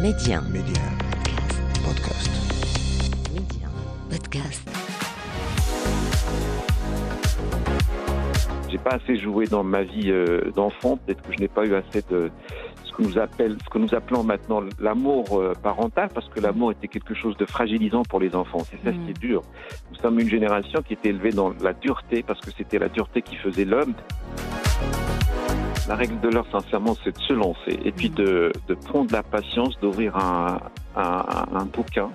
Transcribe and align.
Média. 0.00 0.40
Média. 0.50 0.82
Podcast. 1.84 2.30
Média. 3.34 3.68
Podcast. 4.10 4.68
J'ai 8.70 8.78
pas 8.78 8.90
assez 8.92 9.16
joué 9.18 9.46
dans 9.46 9.62
ma 9.64 9.82
vie 9.82 10.10
euh, 10.10 10.50
d'enfant. 10.54 10.96
Peut-être 10.96 11.22
que 11.22 11.32
je 11.32 11.38
n'ai 11.40 11.48
pas 11.48 11.66
eu 11.66 11.74
assez 11.74 12.02
de 12.10 12.30
ce 12.84 12.92
que 12.92 13.02
nous 13.02 13.18
appelle, 13.18 13.56
ce 13.64 13.68
que 13.70 13.78
nous 13.78 13.94
appelons 13.94 14.22
maintenant 14.22 14.62
l'amour 14.78 15.26
euh, 15.40 15.52
parental, 15.62 16.08
parce 16.14 16.28
que 16.28 16.40
l'amour 16.40 16.72
était 16.72 16.88
quelque 16.88 17.14
chose 17.14 17.36
de 17.36 17.44
fragilisant 17.44 18.02
pour 18.02 18.20
les 18.20 18.34
enfants. 18.34 18.60
C'est 18.70 18.82
ça 18.84 18.92
Mm. 18.92 19.04
qui 19.04 19.10
est 19.10 19.20
dur. 19.20 19.42
Nous 19.90 19.96
sommes 19.98 20.18
une 20.20 20.28
génération 20.30 20.82
qui 20.82 20.94
était 20.94 21.08
élevée 21.10 21.32
dans 21.32 21.52
la 21.62 21.72
dureté, 21.74 22.22
parce 22.22 22.40
que 22.40 22.50
c'était 22.56 22.78
la 22.78 22.88
dureté 22.88 23.22
qui 23.22 23.36
faisait 23.36 23.64
l'homme. 23.64 23.94
La 25.88 25.96
règle 25.96 26.20
de 26.20 26.28
l'heure, 26.28 26.46
sincèrement, 26.52 26.94
c'est 27.02 27.16
de 27.16 27.22
se 27.22 27.32
lancer 27.32 27.80
et 27.84 27.90
puis 27.90 28.10
de, 28.10 28.52
de 28.68 28.74
prendre 28.74 29.12
la 29.12 29.22
patience, 29.22 29.78
d'ouvrir 29.80 30.16
un, 30.16 30.60
un, 30.96 31.24
un 31.54 31.64
bouquin, 31.64 32.10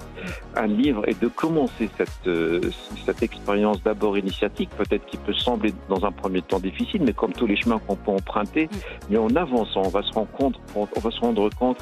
un 0.56 0.68
livre 0.68 1.04
et 1.08 1.14
de 1.14 1.28
commencer 1.28 1.90
cette, 1.98 2.28
euh, 2.28 2.62
cette 3.06 3.24
expérience 3.24 3.82
d'abord 3.84 4.18
initiatique, 4.18 4.70
peut-être 4.78 5.06
qui 5.06 5.18
peut 5.18 5.34
sembler 5.34 5.74
dans 5.90 6.06
un 6.06 6.12
premier 6.12 6.42
temps 6.42 6.60
difficile, 6.60 7.04
mais 7.04 7.14
comme 7.14 7.34
tous 7.34 7.48
les 7.48 7.56
chemins 7.56 7.80
qu'on 7.80 7.96
peut 7.96 8.12
emprunter, 8.12 8.70
mais 9.10 9.18
en 9.18 9.36
avançant, 9.36 9.82
on 9.86 9.90
va 9.90 10.04
se 10.04 10.14
rendre 10.14 10.32
compte, 10.32 10.60
on 10.76 11.00
va 11.00 11.12
se 11.12 11.20
rendre 11.20 11.50
compte 11.56 11.78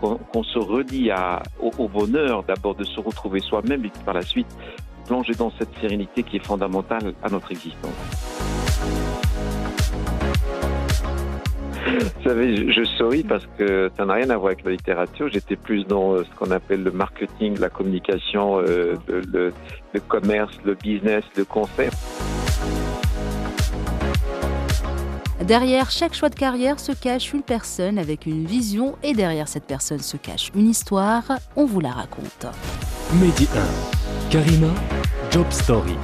qu'on 0.00 0.42
se 0.42 0.58
redit 0.58 1.10
à, 1.10 1.42
au, 1.60 1.70
au 1.78 1.88
bonheur 1.88 2.42
d'abord 2.44 2.74
de 2.74 2.84
se 2.84 3.00
retrouver 3.00 3.40
soi-même 3.40 3.84
et 3.84 3.88
puis 3.88 4.02
par 4.04 4.14
la 4.14 4.22
suite 4.22 4.48
plonger 5.06 5.34
dans 5.34 5.52
cette 5.58 5.74
sérénité 5.80 6.22
qui 6.22 6.36
est 6.36 6.44
fondamentale 6.44 7.14
à 7.22 7.28
notre 7.28 7.52
existence. 7.52 7.92
Vous 11.86 12.22
savez, 12.28 12.56
je, 12.56 12.72
je 12.72 12.84
souris 12.96 13.22
parce 13.22 13.46
que 13.58 13.90
ça 13.96 14.04
n'a 14.04 14.14
rien 14.14 14.30
à 14.30 14.36
voir 14.36 14.48
avec 14.52 14.64
la 14.64 14.72
littérature. 14.72 15.28
J'étais 15.32 15.56
plus 15.56 15.84
dans 15.84 16.14
euh, 16.14 16.24
ce 16.24 16.36
qu'on 16.36 16.50
appelle 16.50 16.82
le 16.82 16.90
marketing, 16.90 17.58
la 17.58 17.68
communication, 17.70 18.58
euh, 18.60 18.94
le, 19.08 19.20
le- 19.32 19.52
le 19.92 20.00
commerce, 20.00 20.52
le 20.64 20.74
business, 20.74 21.22
le 21.36 21.44
conseil. 21.44 21.88
Derrière 25.44 25.90
chaque 25.90 26.14
choix 26.14 26.28
de 26.28 26.34
carrière 26.34 26.80
se 26.80 26.90
cache 26.92 27.32
une 27.32 27.42
personne 27.42 27.98
avec 27.98 28.26
une 28.26 28.44
vision 28.46 28.96
et 29.04 29.12
derrière 29.12 29.46
cette 29.48 29.64
personne 29.66 30.00
se 30.00 30.16
cache 30.16 30.50
une 30.56 30.68
histoire. 30.68 31.22
On 31.54 31.66
vous 31.66 31.80
la 31.80 31.90
raconte. 31.90 32.46
Mehdi 33.20 33.46
1. 33.54 34.30
Karima, 34.30 34.68
Job 35.30 35.46
Story. 35.50 35.94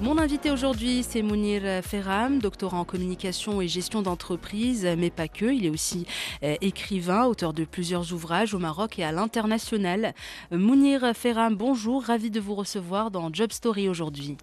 Mon 0.00 0.16
invité 0.16 0.52
aujourd'hui, 0.52 1.02
c'est 1.02 1.22
Mounir 1.22 1.82
Ferram, 1.82 2.38
doctorant 2.38 2.80
en 2.80 2.84
communication 2.84 3.60
et 3.60 3.66
gestion 3.66 4.00
d'entreprise, 4.00 4.86
mais 4.96 5.10
pas 5.10 5.26
que. 5.26 5.46
Il 5.46 5.66
est 5.66 5.70
aussi 5.70 6.06
euh, 6.44 6.54
écrivain, 6.60 7.24
auteur 7.24 7.52
de 7.52 7.64
plusieurs 7.64 8.12
ouvrages 8.12 8.54
au 8.54 8.60
Maroc 8.60 9.00
et 9.00 9.04
à 9.04 9.10
l'international. 9.10 10.14
Mounir 10.52 11.16
Ferram, 11.16 11.56
bonjour, 11.56 12.04
ravi 12.04 12.30
de 12.30 12.38
vous 12.38 12.54
recevoir 12.54 13.10
dans 13.10 13.32
Job 13.32 13.50
Story 13.50 13.88
aujourd'hui. 13.88 14.36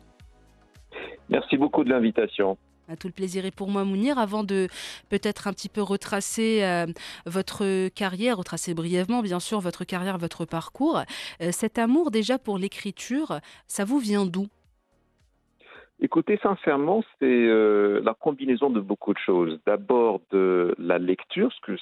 Merci 1.30 1.56
beaucoup 1.56 1.86
de 1.86 1.90
l'invitation. 1.90 2.58
À 2.90 2.98
tout 2.98 3.08
le 3.08 3.14
plaisir 3.14 3.46
est 3.46 3.56
pour 3.56 3.70
moi, 3.70 3.86
Mounir. 3.86 4.20
Avant 4.20 4.44
de 4.44 4.68
peut-être 5.08 5.48
un 5.48 5.54
petit 5.54 5.70
peu 5.70 5.82
retracer 5.82 6.64
euh, 6.64 6.86
votre 7.26 7.88
carrière, 7.88 8.38
retracer 8.38 8.74
brièvement, 8.74 9.22
bien 9.22 9.40
sûr, 9.40 9.62
votre 9.62 9.86
carrière, 9.86 10.18
votre 10.18 10.44
parcours, 10.44 11.02
euh, 11.42 11.52
cet 11.54 11.80
amour 11.80 12.12
déjà 12.12 12.38
pour 12.38 12.58
l'écriture, 12.58 13.40
ça 13.68 13.86
vous 13.86 14.00
vient 14.00 14.26
d'où? 14.26 14.48
Écoutez, 16.00 16.38
sincèrement, 16.44 17.04
c'est 17.20 17.26
euh, 17.48 18.02
la 18.04 18.14
combinaison 18.14 18.70
de 18.70 18.82
beaucoup 18.82 19.14
de 19.14 19.20
choses. 19.20 19.60
D'abord 19.66 20.20
de 20.32 20.76
la 20.78 20.98
lecture, 21.00 21.52
ce 21.54 21.62
que 21.62 21.78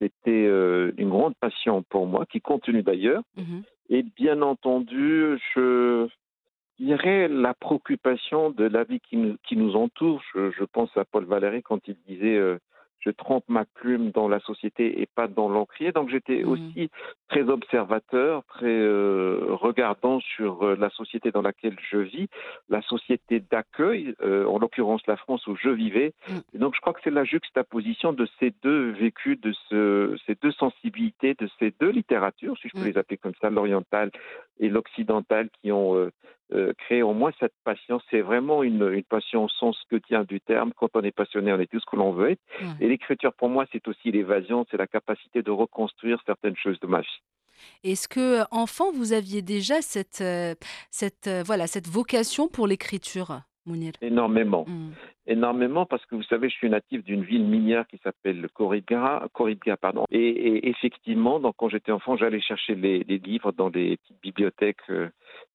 c'était 0.00 0.46
euh, 0.46 0.90
une 0.96 1.10
grande 1.10 1.34
passion 1.36 1.82
pour 1.84 2.06
moi, 2.06 2.26
qui 2.26 2.40
continue 2.40 2.82
d'ailleurs. 2.82 3.22
Mhm. 3.36 3.62
Et 3.88 4.02
bien 4.02 4.42
entendu, 4.42 5.38
je 5.54 6.08
dirais 6.80 7.28
la 7.28 7.54
préoccupation 7.54 8.50
de 8.50 8.64
la 8.64 8.82
vie 8.84 9.00
qui 9.00 9.16
nous, 9.16 9.36
qui 9.46 9.56
nous 9.56 9.76
entoure. 9.76 10.20
Je, 10.34 10.50
je 10.50 10.64
pense 10.64 10.94
à 10.96 11.04
Paul 11.04 11.24
Valéry 11.24 11.62
quand 11.62 11.86
il 11.86 11.96
disait 12.08 12.36
euh, 12.36 12.58
Je 12.98 13.10
trempe 13.10 13.44
ma 13.48 13.64
plume 13.64 14.10
dans 14.10 14.28
la 14.28 14.40
société 14.40 15.00
et 15.02 15.06
pas 15.06 15.28
dans 15.28 15.48
l'encrier. 15.48 15.92
Donc 15.92 16.08
j'étais 16.08 16.42
Mhm. 16.42 16.48
aussi 16.50 16.90
très 17.32 17.48
observateur, 17.48 18.44
très 18.44 18.66
euh, 18.66 19.46
regardant 19.52 20.20
sur 20.20 20.62
euh, 20.64 20.76
la 20.78 20.90
société 20.90 21.30
dans 21.30 21.40
laquelle 21.40 21.76
je 21.90 21.96
vis, 21.96 22.28
la 22.68 22.82
société 22.82 23.40
d'accueil, 23.40 24.14
euh, 24.22 24.44
en 24.44 24.58
l'occurrence 24.58 25.00
la 25.06 25.16
France 25.16 25.46
où 25.46 25.56
je 25.56 25.70
vivais. 25.70 26.12
Et 26.52 26.58
donc 26.58 26.74
je 26.74 26.80
crois 26.82 26.92
que 26.92 27.00
c'est 27.02 27.10
la 27.10 27.24
juxtaposition 27.24 28.12
de 28.12 28.28
ces 28.38 28.52
deux 28.62 28.90
vécus, 28.90 29.40
de 29.40 29.52
ce, 29.70 30.14
ces 30.26 30.34
deux 30.42 30.52
sensibilités, 30.52 31.32
de 31.32 31.48
ces 31.58 31.72
deux 31.80 31.88
littératures, 31.88 32.54
si 32.58 32.68
je 32.68 32.74
peux 32.74 32.80
Mhm. 32.80 32.92
les 32.92 32.98
appeler 32.98 33.16
comme 33.16 33.32
ça, 33.40 33.48
l'orientale 33.48 34.10
et 34.60 34.68
l'occidentale, 34.68 35.48
qui 35.62 35.72
ont 35.72 36.10
créé 36.76 37.02
en 37.02 37.14
moi 37.14 37.30
cette 37.40 37.54
passion. 37.64 37.98
C'est 38.10 38.20
vraiment 38.20 38.62
une, 38.62 38.86
une 38.92 39.04
passion 39.04 39.44
au 39.44 39.48
sens 39.48 39.74
que 39.90 39.96
tient 39.96 40.24
du 40.24 40.38
terme. 40.40 40.72
Quand 40.76 40.90
on 40.94 41.00
est 41.00 41.16
passionné, 41.22 41.50
on 41.50 41.58
est 41.58 41.70
tout 41.70 41.80
ce 41.80 41.86
que 41.86 41.96
l'on 41.96 42.12
veut 42.12 42.32
être. 42.32 42.42
Et 42.80 42.88
l'écriture, 42.88 43.32
pour 43.32 43.48
moi, 43.48 43.64
c'est 43.72 43.88
aussi 43.88 44.12
l'évasion, 44.12 44.66
c'est 44.70 44.76
la 44.76 44.86
capacité 44.86 45.40
de 45.42 45.50
reconstruire 45.50 46.18
certaines 46.26 46.56
choses 46.56 46.78
de 46.80 46.86
ma 46.86 47.00
vie. 47.00 47.21
Est-ce 47.84 48.08
que 48.08 48.40
euh, 48.40 48.44
enfant 48.50 48.92
vous 48.92 49.12
aviez 49.12 49.42
déjà 49.42 49.82
cette 49.82 50.20
euh, 50.20 50.54
cette 50.90 51.26
euh, 51.26 51.42
voilà 51.44 51.66
cette 51.66 51.88
vocation 51.88 52.48
pour 52.48 52.66
l'écriture, 52.66 53.40
Mounir? 53.66 53.92
Énormément. 54.00 54.64
Mm. 54.66 54.92
énormément 55.26 55.86
parce 55.86 56.04
que 56.06 56.14
vous 56.14 56.22
savez, 56.24 56.48
je 56.48 56.54
suis 56.54 56.68
natif 56.68 57.04
d'une 57.04 57.24
ville 57.24 57.44
minière 57.44 57.86
qui 57.86 57.98
s'appelle 58.02 58.48
pardon. 59.76 60.04
Et, 60.10 60.18
et 60.18 60.68
effectivement, 60.68 61.40
donc 61.40 61.54
quand 61.56 61.68
j'étais 61.68 61.92
enfant, 61.92 62.16
j'allais 62.16 62.40
chercher 62.40 62.74
les, 62.74 63.04
les 63.04 63.18
livres 63.18 63.52
dans 63.52 63.70
des 63.70 63.96
petites 63.98 64.20
bibliothèques, 64.22 64.78
euh, 64.90 65.08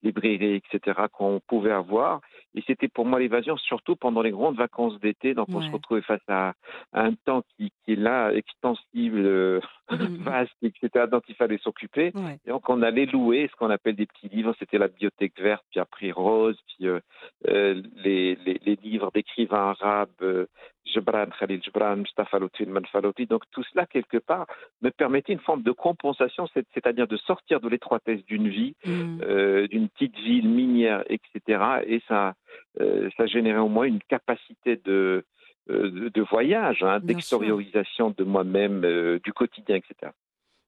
librairies, 0.04 0.62
etc. 0.72 1.02
qu'on 1.12 1.40
pouvait 1.48 1.72
avoir. 1.72 2.22
Et 2.56 2.64
c'était 2.66 2.88
pour 2.88 3.06
moi 3.06 3.20
l'évasion, 3.20 3.58
surtout 3.58 3.96
pendant 3.96 4.22
les 4.22 4.32
grandes 4.32 4.58
vacances 4.58 5.00
d'été. 5.00 5.34
Donc 5.34 5.48
on 5.50 5.62
se 5.62 5.72
retrouvait 5.72 6.02
face 6.02 6.22
à, 6.28 6.54
à 6.94 7.04
un 7.04 7.14
temps 7.14 7.44
qui, 7.56 7.72
qui 7.84 7.94
est 7.94 7.96
là, 7.96 8.32
extensible, 8.32 9.20
euh, 9.26 9.60
Mhm. 9.92 10.18
vaste, 10.24 10.52
etc. 10.62 11.06
dont 11.10 11.22
il 11.28 11.36
fallait 11.36 11.58
s'occuper. 11.60 12.12
Ouais. 12.16 12.38
Et 12.46 12.50
donc, 12.50 12.68
on 12.70 12.82
allait 12.82 13.06
louer 13.06 13.48
ce 13.50 13.56
qu'on 13.56 13.70
appelle 13.70 13.96
des 13.96 14.06
petits 14.06 14.28
livres. 14.28 14.54
C'était 14.60 14.78
la 14.78 14.88
bibliothèque 14.88 15.40
verte, 15.40 15.64
puis 15.70 15.80
après 15.80 16.12
Rose, 16.12 16.58
puis 16.68 16.88
euh, 16.88 17.00
euh, 17.48 17.82
les, 17.96 18.36
les, 18.46 18.60
les 18.66 18.76
livres 18.76 19.12
d'écrivains 19.14 19.76
arabes, 19.80 20.10
euh, 20.22 20.46
Gibran, 20.94 21.28
Khalil 21.40 21.62
Gibran, 21.64 21.98
Mustafa 21.98 22.40
Lutfi, 22.40 22.66
Manfa. 22.66 23.02
Donc, 23.02 23.44
tout 23.52 23.64
cela, 23.72 23.86
quelque 23.86 24.18
part, 24.18 24.46
me 24.82 24.90
permettait 24.90 25.34
une 25.34 25.40
forme 25.40 25.62
de 25.64 25.72
compensation, 25.72 26.48
c'est- 26.54 26.66
c'est-à-dire 26.74 27.08
de 27.08 27.18
sortir 27.18 27.60
de 27.60 27.70
l'étroitesse 27.70 28.24
d'une 28.26 28.48
vie, 28.48 28.76
Mm. 28.86 29.20
euh, 29.24 29.68
d'une 29.68 29.90
petite 29.90 30.16
ville 30.18 30.48
minière, 30.50 31.04
etc. 31.10 31.62
Et 31.86 32.02
ça, 32.08 32.34
euh, 32.82 33.10
ça 33.18 33.26
générait 33.28 33.60
au 33.60 33.70
moins 33.70 33.86
une 33.86 34.02
capacité 34.02 34.78
de, 34.86 35.24
euh, 35.70 35.92
de, 35.92 36.10
de 36.10 36.22
voyage, 36.22 36.82
hein, 36.84 37.00
d'extériorisation 37.02 38.14
de 38.18 38.24
moi-même, 38.24 38.82
du 39.24 39.34
quotidien, 39.34 39.76
etc. 39.76 40.12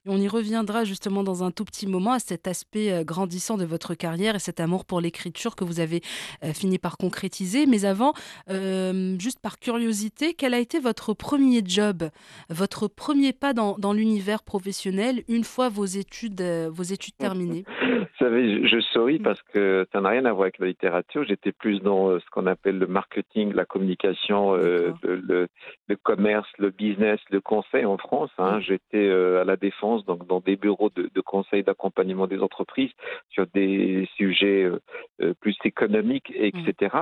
On 0.08 0.18
y 0.18 0.28
reviendra 0.28 0.86
justement 0.86 1.24
dans 1.24 1.44
un 1.44 1.52
tout 1.52 1.66
petit 1.66 1.86
moment 1.86 2.14
à 2.14 2.20
cet 2.20 2.48
aspect 2.48 2.92
euh, 2.92 3.04
grandissant 3.04 3.58
de 3.58 3.66
votre 3.66 3.94
carrière 3.94 4.36
et 4.36 4.40
cet 4.40 4.60
amour 4.60 4.86
pour 4.86 5.02
l'écriture 5.02 5.56
que 5.56 5.64
vous 5.64 5.80
avez 5.80 6.02
euh, 6.44 6.54
fini 6.54 6.80
par 6.80 6.98
concrétiser. 6.98 7.66
Mais 7.66 7.86
avant, 7.86 8.14
euh, 8.50 9.16
juste 9.20 9.40
par 9.42 9.60
curiosité, 9.60 10.34
quel 10.34 10.54
a 10.54 10.60
été 10.60 10.80
votre 10.80 11.14
premier 11.14 11.62
job, 11.66 12.10
votre 12.50 12.88
premier 12.88 13.34
pas 13.34 13.54
dans, 13.54 13.78
dans 13.78 13.94
l'univers 13.94 14.44
professionnel 14.44 15.24
une 15.28 15.44
fois 15.44 15.70
vos 15.70 15.86
études, 15.86 16.42
vos 16.42 16.84
études 16.84 17.16
terminées? 17.18 17.66
Vous 17.81 18.26
savez, 18.26 18.68
je, 18.68 18.80
souris 18.94 19.20
Mm. 19.20 19.24
parce 19.24 19.42
que 19.54 19.88
ça 19.92 20.02
n'a 20.02 20.10
rien 20.10 20.26
à 20.26 20.31
voir 20.31 20.44
avec 20.44 20.60
la 20.60 20.68
littérature. 20.68 21.24
J'étais 21.28 21.52
plus 21.52 21.80
dans 21.80 22.20
ce 22.20 22.26
qu'on 22.31 22.48
appelle 22.48 22.78
le 22.78 22.88
marketing, 22.88 23.54
la 23.54 23.66
communication, 23.66 24.56
euh, 24.56 24.94
le, 25.04 25.48
le 25.89 25.95
commerce, 25.95 26.47
le 26.59 26.69
business, 26.69 27.19
le 27.31 27.41
conseil 27.41 27.83
en 27.83 27.97
France. 27.97 28.29
Hein. 28.38 28.57
Mm. 28.57 28.61
J'étais 28.61 29.07
euh, 29.09 29.41
à 29.41 29.44
la 29.44 29.57
Défense, 29.57 30.05
donc 30.05 30.25
dans 30.27 30.39
des 30.39 30.55
bureaux 30.55 30.91
de, 30.95 31.09
de 31.13 31.21
conseil 31.21 31.63
d'accompagnement 31.63 32.27
des 32.27 32.39
entreprises 32.39 32.91
sur 33.30 33.47
des 33.47 34.07
sujets 34.15 34.63
euh, 34.63 34.80
euh, 35.21 35.33
plus 35.41 35.57
économiques, 35.65 36.31
etc. 36.36 36.95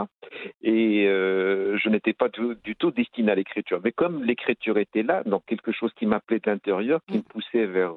Et 0.62 1.06
euh, 1.08 1.78
je 1.78 1.90
n'étais 1.90 2.14
pas 2.14 2.30
du, 2.30 2.56
du 2.64 2.76
tout 2.78 2.92
destiné 2.92 3.32
à 3.34 3.36
l'écriture. 3.36 3.82
Mais 3.84 3.92
comme 3.92 4.24
l'écriture 4.24 4.78
était 4.78 5.04
là, 5.04 5.22
donc 5.26 5.44
quelque 5.46 5.74
chose 5.74 5.92
qui 5.98 6.06
m'appelait 6.06 6.40
de 6.40 6.50
l'intérieur, 6.50 7.02
qui 7.08 7.18
Mm. 7.18 7.18
me 7.18 7.24
poussait 7.24 7.66
vers 7.66 7.96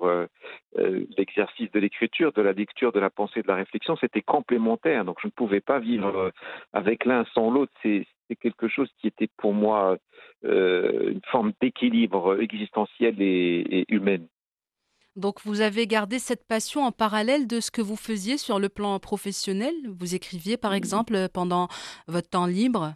l'exercice 1.18 1.70
de 1.72 1.78
l'écriture, 1.78 2.32
de 2.32 2.42
la 2.42 2.52
lecture, 2.52 2.90
de 2.92 3.00
la 3.00 3.10
pensée, 3.10 3.42
de 3.42 3.48
la 3.48 3.54
réflexion, 3.54 3.96
c'était 3.96 4.22
complémentaire. 4.22 5.04
Donc 5.04 5.18
je 5.22 5.28
ne 5.28 5.32
pouvais 5.32 5.60
pas 5.60 5.78
vivre 5.78 6.32
avec 6.72 7.04
l'un 7.04 7.24
sans 7.34 7.50
l'autre. 7.50 7.72
C'est 7.82 8.06
c'est 8.30 8.36
quelque 8.36 8.68
chose 8.68 8.88
qui 9.00 9.08
était 9.08 9.28
pour 9.36 9.52
moi 9.52 9.98
euh, 10.44 11.10
une 11.10 11.20
forme 11.30 11.52
d'équilibre 11.60 12.40
existentiel 12.40 13.20
et, 13.20 13.80
et 13.80 13.84
humaine. 13.88 14.28
Donc 15.16 15.40
vous 15.44 15.60
avez 15.60 15.88
gardé 15.88 16.20
cette 16.20 16.46
passion 16.46 16.82
en 16.82 16.92
parallèle 16.92 17.48
de 17.48 17.58
ce 17.58 17.72
que 17.72 17.82
vous 17.82 17.96
faisiez 17.96 18.38
sur 18.38 18.60
le 18.60 18.68
plan 18.68 18.98
professionnel? 19.00 19.74
Vous 19.98 20.14
écriviez 20.14 20.56
par 20.56 20.72
exemple 20.72 21.28
pendant 21.34 21.66
votre 22.06 22.30
temps 22.30 22.46
libre? 22.46 22.94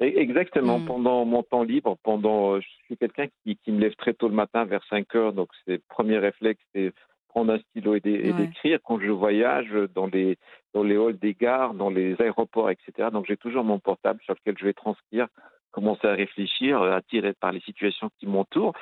Et 0.00 0.18
Exactement. 0.18 0.78
Mm. 0.78 0.86
Pendant 0.86 1.24
mon 1.26 1.42
temps 1.42 1.62
libre, 1.62 1.98
pendant, 2.02 2.54
euh, 2.54 2.60
je 2.60 2.68
suis 2.86 2.96
quelqu'un 2.96 3.26
qui, 3.44 3.56
qui, 3.58 3.70
me 3.70 3.80
lève 3.80 3.94
très 3.96 4.14
tôt 4.14 4.28
le 4.28 4.34
matin 4.34 4.64
vers 4.64 4.82
5 4.88 5.14
heures, 5.14 5.32
donc 5.34 5.50
c'est 5.64 5.72
le 5.72 5.82
premier 5.88 6.18
réflexe, 6.18 6.62
c'est 6.74 6.92
prendre 7.30 7.52
un 7.52 7.58
stylo 7.58 7.94
et 7.94 8.00
d'écrire. 8.00 8.78
Quand 8.84 9.00
je 9.00 9.10
voyage 9.10 9.70
dans 9.94 10.06
les, 10.06 10.36
dans 10.74 10.82
les 10.82 10.96
halls 10.96 11.18
des 11.18 11.34
gares, 11.34 11.74
dans 11.74 11.90
les 11.90 12.20
aéroports, 12.20 12.70
etc. 12.70 13.08
Donc 13.12 13.26
j'ai 13.26 13.36
toujours 13.36 13.64
mon 13.64 13.78
portable 13.78 14.20
sur 14.22 14.34
lequel 14.34 14.56
je 14.58 14.66
vais 14.66 14.74
transcrire 14.74 15.26
commencer 15.70 16.06
à 16.06 16.12
réfléchir, 16.12 16.80
euh, 16.82 16.96
attiré 16.96 17.32
par 17.34 17.52
les 17.52 17.60
situations 17.60 18.10
qui 18.18 18.26
m'entourent. 18.26 18.74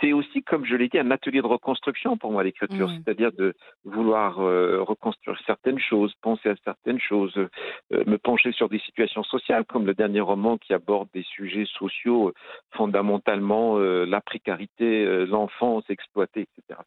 C'est 0.00 0.12
aussi, 0.12 0.42
comme 0.42 0.64
je 0.64 0.76
l'ai 0.76 0.88
dit, 0.88 0.98
un 0.98 1.10
atelier 1.10 1.42
de 1.42 1.46
reconstruction 1.46 2.16
pour 2.16 2.32
moi, 2.32 2.42
l'écriture, 2.42 2.88
c'est-à-dire 2.90 3.32
de 3.32 3.54
vouloir 3.84 4.40
euh, 4.40 4.82
reconstruire 4.82 5.38
certaines 5.44 5.78
choses, 5.78 6.14
penser 6.22 6.48
à 6.48 6.54
certaines 6.64 7.00
choses, 7.00 7.36
euh, 7.36 7.48
me 8.06 8.16
pencher 8.16 8.52
sur 8.52 8.70
des 8.70 8.78
situations 8.78 9.24
sociales, 9.24 9.64
comme 9.66 9.84
le 9.84 9.94
dernier 9.94 10.20
roman 10.20 10.56
qui 10.56 10.72
aborde 10.72 11.08
des 11.12 11.24
sujets 11.24 11.66
sociaux, 11.66 12.32
fondamentalement 12.70 13.78
la 13.78 14.20
précarité, 14.20 15.26
l'enfance 15.26 15.84
exploitée, 15.90 16.46
etc. 16.56 16.80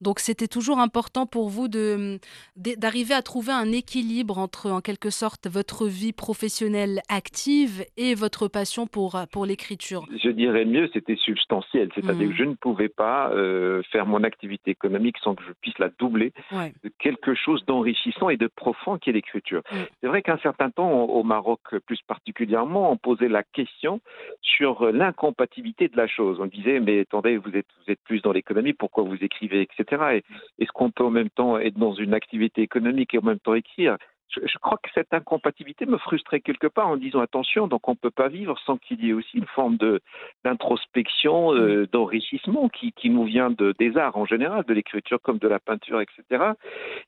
Donc 0.00 0.18
c'était 0.18 0.48
toujours 0.48 0.78
important 0.78 1.26
pour 1.26 1.48
vous 1.48 1.68
de, 1.68 2.18
d'arriver 2.56 3.14
à 3.14 3.22
trouver 3.22 3.52
un 3.52 3.70
équilibre 3.72 4.38
entre, 4.38 4.70
en 4.70 4.80
quelque 4.80 5.10
sorte, 5.10 5.46
votre 5.46 5.86
vie 5.86 6.12
professionnelle 6.12 7.00
active 7.08 7.84
et 7.96 8.14
votre 8.14 8.48
passion 8.48 8.86
pour, 8.86 9.20
pour 9.32 9.46
l'écriture. 9.46 10.06
Je 10.22 10.30
dirais 10.30 10.64
mieux, 10.64 10.88
c'était 10.92 11.16
substantiel, 11.16 11.90
c'est-à-dire 11.94 12.28
que 12.28 12.32
mmh. 12.32 12.36
je 12.36 12.44
ne 12.44 12.54
pouvais 12.54 12.88
pas 12.88 13.30
euh, 13.30 13.82
faire 13.90 14.06
mon 14.06 14.24
activité 14.24 14.70
économique 14.70 15.16
sans 15.22 15.34
que 15.34 15.42
je 15.44 15.52
puisse 15.60 15.78
la 15.78 15.90
doubler 15.98 16.32
de 16.52 16.90
quelque 16.98 17.34
chose 17.34 17.64
d'enrichissant 17.66 18.30
et 18.30 18.36
de 18.36 18.46
profond 18.46 18.98
qui 18.98 19.10
est 19.10 19.12
l'écriture. 19.12 19.62
Mmh. 19.70 19.76
C'est 20.00 20.06
vrai 20.06 20.22
qu'un 20.22 20.38
certain 20.38 20.70
temps, 20.70 20.90
au 20.90 21.22
Maroc 21.22 21.60
plus 21.86 22.00
particulièrement, 22.06 22.90
on 22.90 22.96
posait 22.96 23.28
la 23.28 23.42
question 23.42 24.00
sur 24.40 24.90
l'incompatibilité 24.92 25.88
de 25.88 25.96
la 25.96 26.06
chose. 26.06 26.38
On 26.40 26.46
disait, 26.46 26.80
mais 26.80 27.00
attendez, 27.00 27.36
vous 27.36 27.50
êtes, 27.54 27.66
vous 27.84 27.92
êtes 27.92 28.00
plus 28.04 28.22
dans 28.22 28.32
l'économie, 28.32 28.72
pourquoi 28.72 29.04
vous 29.04 29.16
écrivez, 29.20 29.62
etc. 29.62 29.89
Est-ce 29.92 30.72
qu'on 30.72 30.90
peut 30.90 31.04
en 31.04 31.10
même 31.10 31.30
temps 31.30 31.58
être 31.58 31.78
dans 31.78 31.94
une 31.94 32.14
activité 32.14 32.62
économique 32.62 33.14
et 33.14 33.18
en 33.18 33.22
même 33.22 33.40
temps 33.40 33.54
écrire 33.54 33.96
je, 34.30 34.58
crois 34.58 34.78
que 34.82 34.88
cette 34.94 35.12
incompatibilité 35.12 35.86
me 35.86 35.98
frustrait 35.98 36.40
quelque 36.40 36.66
part 36.66 36.88
en 36.88 36.96
disant 36.96 37.20
attention, 37.20 37.66
donc 37.66 37.88
on 37.88 37.92
ne 37.92 37.96
peut 37.96 38.10
pas 38.10 38.28
vivre 38.28 38.56
sans 38.64 38.76
qu'il 38.76 39.04
y 39.04 39.10
ait 39.10 39.12
aussi 39.12 39.38
une 39.38 39.46
forme 39.46 39.76
de 39.76 40.00
d'introspection, 40.44 41.54
euh, 41.54 41.82
mm. 41.82 41.86
d'enrichissement 41.86 42.68
qui, 42.68 42.92
qui, 42.92 43.10
nous 43.10 43.24
vient 43.24 43.50
de, 43.50 43.74
des 43.78 43.96
arts 43.96 44.16
en 44.16 44.26
général, 44.26 44.64
de 44.64 44.74
l'écriture 44.74 45.20
comme 45.20 45.38
de 45.38 45.48
la 45.48 45.58
peinture, 45.58 46.00
etc. 46.00 46.52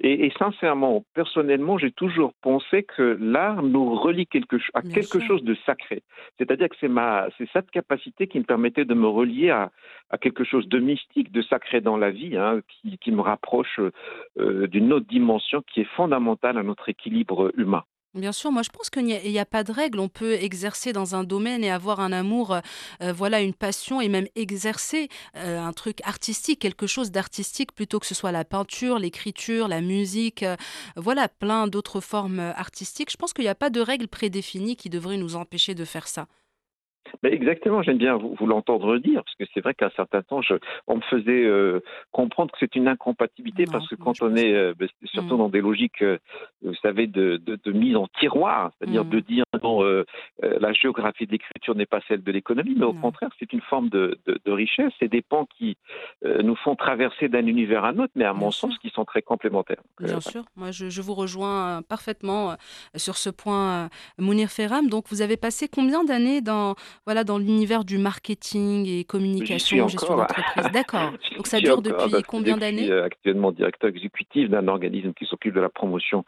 Et, 0.01 0.27
et 0.27 0.33
sincèrement, 0.39 1.05
personnellement, 1.15 1.79
j'ai 1.79 1.93
toujours 1.93 2.33
pensé 2.43 2.83
que 2.83 3.17
l'art 3.21 3.63
nous 3.63 3.95
relie 3.95 4.27
quelque, 4.27 4.57
à 4.75 4.83
quelque 4.83 5.21
chose 5.21 5.43
de 5.45 5.57
sacré. 5.67 6.03
C'est-à-dire 6.39 6.69
que 6.69 6.77
c'est 6.81 6.89
ma 6.89 7.29
c'est 7.39 7.49
cette 7.53 7.71
capacité 7.71 8.27
qui 8.27 8.39
me 8.39 8.45
permettait 8.45 8.85
de 8.85 8.95
me 8.95 9.07
relier 9.07 9.51
à, 9.51 9.71
à 10.11 10.19
quelque 10.19 10.45
chose 10.45 10.69
de 10.69 10.79
mystique, 10.79 11.31
de 11.33 11.43
sacré 11.43 11.81
dans 11.81 11.97
la 11.97 12.11
vie, 12.11 12.37
hein, 12.37 12.61
qui, 12.69 12.99
qui, 12.99 13.13
me 13.13 13.21
rapproche 13.21 13.81
euh, 14.39 14.67
d'une 14.67 14.93
autre 14.93 15.07
dimension 15.07 15.63
qui 15.73 15.81
est 15.81 15.91
fondamentale 15.97 16.59
à 16.59 16.63
notre 16.63 16.89
équilibre 16.89 17.12
humain. 17.57 17.85
Bien 18.15 18.33
sûr, 18.33 18.53
moi 18.53 18.61
je 18.63 18.69
pense 18.69 18.91
qu'il 18.91 19.07
n'y 19.07 19.39
a, 19.39 19.47
pas 19.47 19.65
de 19.65 19.73
règle. 19.73 19.99
On 19.99 20.11
peut 20.11 20.35
exercer 20.35 20.93
dans 20.93 21.15
un 21.15 21.25
domaine 21.25 21.65
et 21.65 21.71
avoir 21.71 21.99
un 21.99 22.13
amour, 22.13 22.55
euh, 23.01 23.13
voilà, 23.15 23.41
une 23.41 23.55
passion 23.55 24.03
et 24.03 24.11
même 24.11 24.27
exercer 24.35 25.09
euh, 25.37 25.59
un 25.59 25.73
truc 25.73 26.01
artistique, 26.05 26.59
quelque 26.59 26.87
chose 26.87 27.11
d'artistique 27.11 27.73
plutôt 27.73 28.01
que 28.01 28.07
ce 28.07 28.15
soit 28.15 28.31
la 28.31 28.45
peinture, 28.45 28.99
l'écriture, 28.99 29.67
la 29.67 29.81
musique, 29.81 30.43
euh, 30.43 30.57
voilà, 30.95 31.27
plein 31.27 31.69
d'autres 31.69 32.03
formes 32.03 32.41
artistiques. 32.41 33.11
Je 33.11 33.17
pense 33.17 33.33
qu'il 33.33 33.45
n'y 33.45 33.49
a 33.49 33.55
pas 33.55 33.71
de 33.71 33.81
règle 33.81 34.09
prédéfinie 34.09 34.77
qui 34.77 34.91
devrait 34.91 35.17
nous 35.17 35.35
empêcher 35.35 35.75
de 35.75 35.87
faire 35.87 36.07
ça 36.07 36.27
exactement, 37.25 37.83
j'aime 37.83 37.99
bien 37.99 38.17
vous, 38.17 38.47
l'entendre 38.47 38.99
dire, 38.99 39.23
parce 39.25 39.37
que 39.37 39.45
c'est 39.53 39.61
vrai 39.61 39.75
qu'à 39.75 39.87
un 39.87 39.91
certain 39.97 40.23
temps, 40.23 40.43
je, 40.43 40.55
on 40.87 40.97
me 40.97 41.03
faisait 41.03 41.45
euh, 41.45 41.81
comprendre 42.11 42.51
que 42.53 42.59
c'est 42.61 42.75
une 42.77 42.89
incompatibilité, 42.89 43.65
parce 43.71 43.89
que 43.89 43.95
quand 43.95 44.21
on 44.23 44.35
est 44.37 44.55
euh, 44.55 44.75
ben, 44.79 44.89
surtout 45.05 45.35
mmh. 45.35 45.39
dans 45.39 45.49
des 45.49 45.61
logiques, 45.61 46.03
euh, 46.03 46.19
vous 46.63 46.75
savez, 46.83 47.07
de, 47.07 47.37
de, 47.45 47.73
mise 47.73 47.97
en 47.97 48.07
tiroir, 48.19 48.73
c'est-à-dire 48.79 49.05
de 49.05 49.19
mmh. 49.19 49.23
dire 49.23 49.45
non, 49.63 49.83
la 50.43 50.73
géographie 50.73 51.27
de 51.27 51.33
l'écriture 51.33 51.75
n'est 51.75 51.87
pas 51.87 52.01
celle 52.09 52.23
de 52.23 52.33
l'économie, 52.33 52.75
mais 52.77 52.85
au 52.85 52.93
contraire, 52.93 53.31
c'est 53.39 53.53
une 53.53 53.61
forme 53.61 53.89
de, 53.89 54.19
de, 54.27 54.53
richesse, 54.53 54.93
c'est 54.99 55.09
des 55.09 55.23
pans 55.23 55.47
qui 55.59 55.77
nous 56.25 56.57
font 56.57 56.75
traverser 56.75 57.29
d'un 57.29 57.47
univers 57.47 57.85
à 57.85 57.89
un 57.89 57.99
autre, 57.99 58.13
mais 58.15 58.25
à 58.25 58.33
mon 58.33 58.51
sens, 58.51 58.77
qui 58.79 58.91
sont 58.91 59.05
très 59.05 59.23
complémentaires. 59.23 59.83
Bien 60.01 60.21
sûr, 60.21 60.45
moi 60.57 60.71
je, 60.71 60.89
je, 60.89 61.03
vous 61.03 61.15
rejoins 61.15 61.83
parfaitement 61.83 62.57
sur 62.97 63.17
ce 63.17 63.31
point, 63.31 63.89
Mounir 64.19 64.51
Ferram. 64.51 64.89
Donc 64.89 65.07
vous 65.09 65.23
avez 65.23 65.37
passé 65.37 65.69
combien 65.69 66.05
d'années 66.05 66.41
dans 66.41 66.75
voilà, 67.05 67.25
dans 67.25 67.39
l'univers 67.39 67.85
du 67.85 67.99
marketing 67.99 68.87
et 68.87 69.05
communication, 69.05 69.89
gestion 69.89 70.17
d'entreprise. 70.17 70.71
D'accord. 70.73 71.13
Donc 71.37 71.47
ça 71.47 71.59
dure 71.59 71.83
depuis 71.83 72.23
combien 72.29 72.57
d'années 72.57 72.87
Je 72.87 72.93
suis 72.93 73.01
actuellement 73.01 73.51
directeur 73.51 73.91
exécutif 73.91 74.49
d'un 74.49 74.69
organisme 74.69 75.13
qui 75.13 75.27
s'occupe 75.27 75.55
de 75.55 75.61
la 75.61 75.69
promotion 75.69 76.25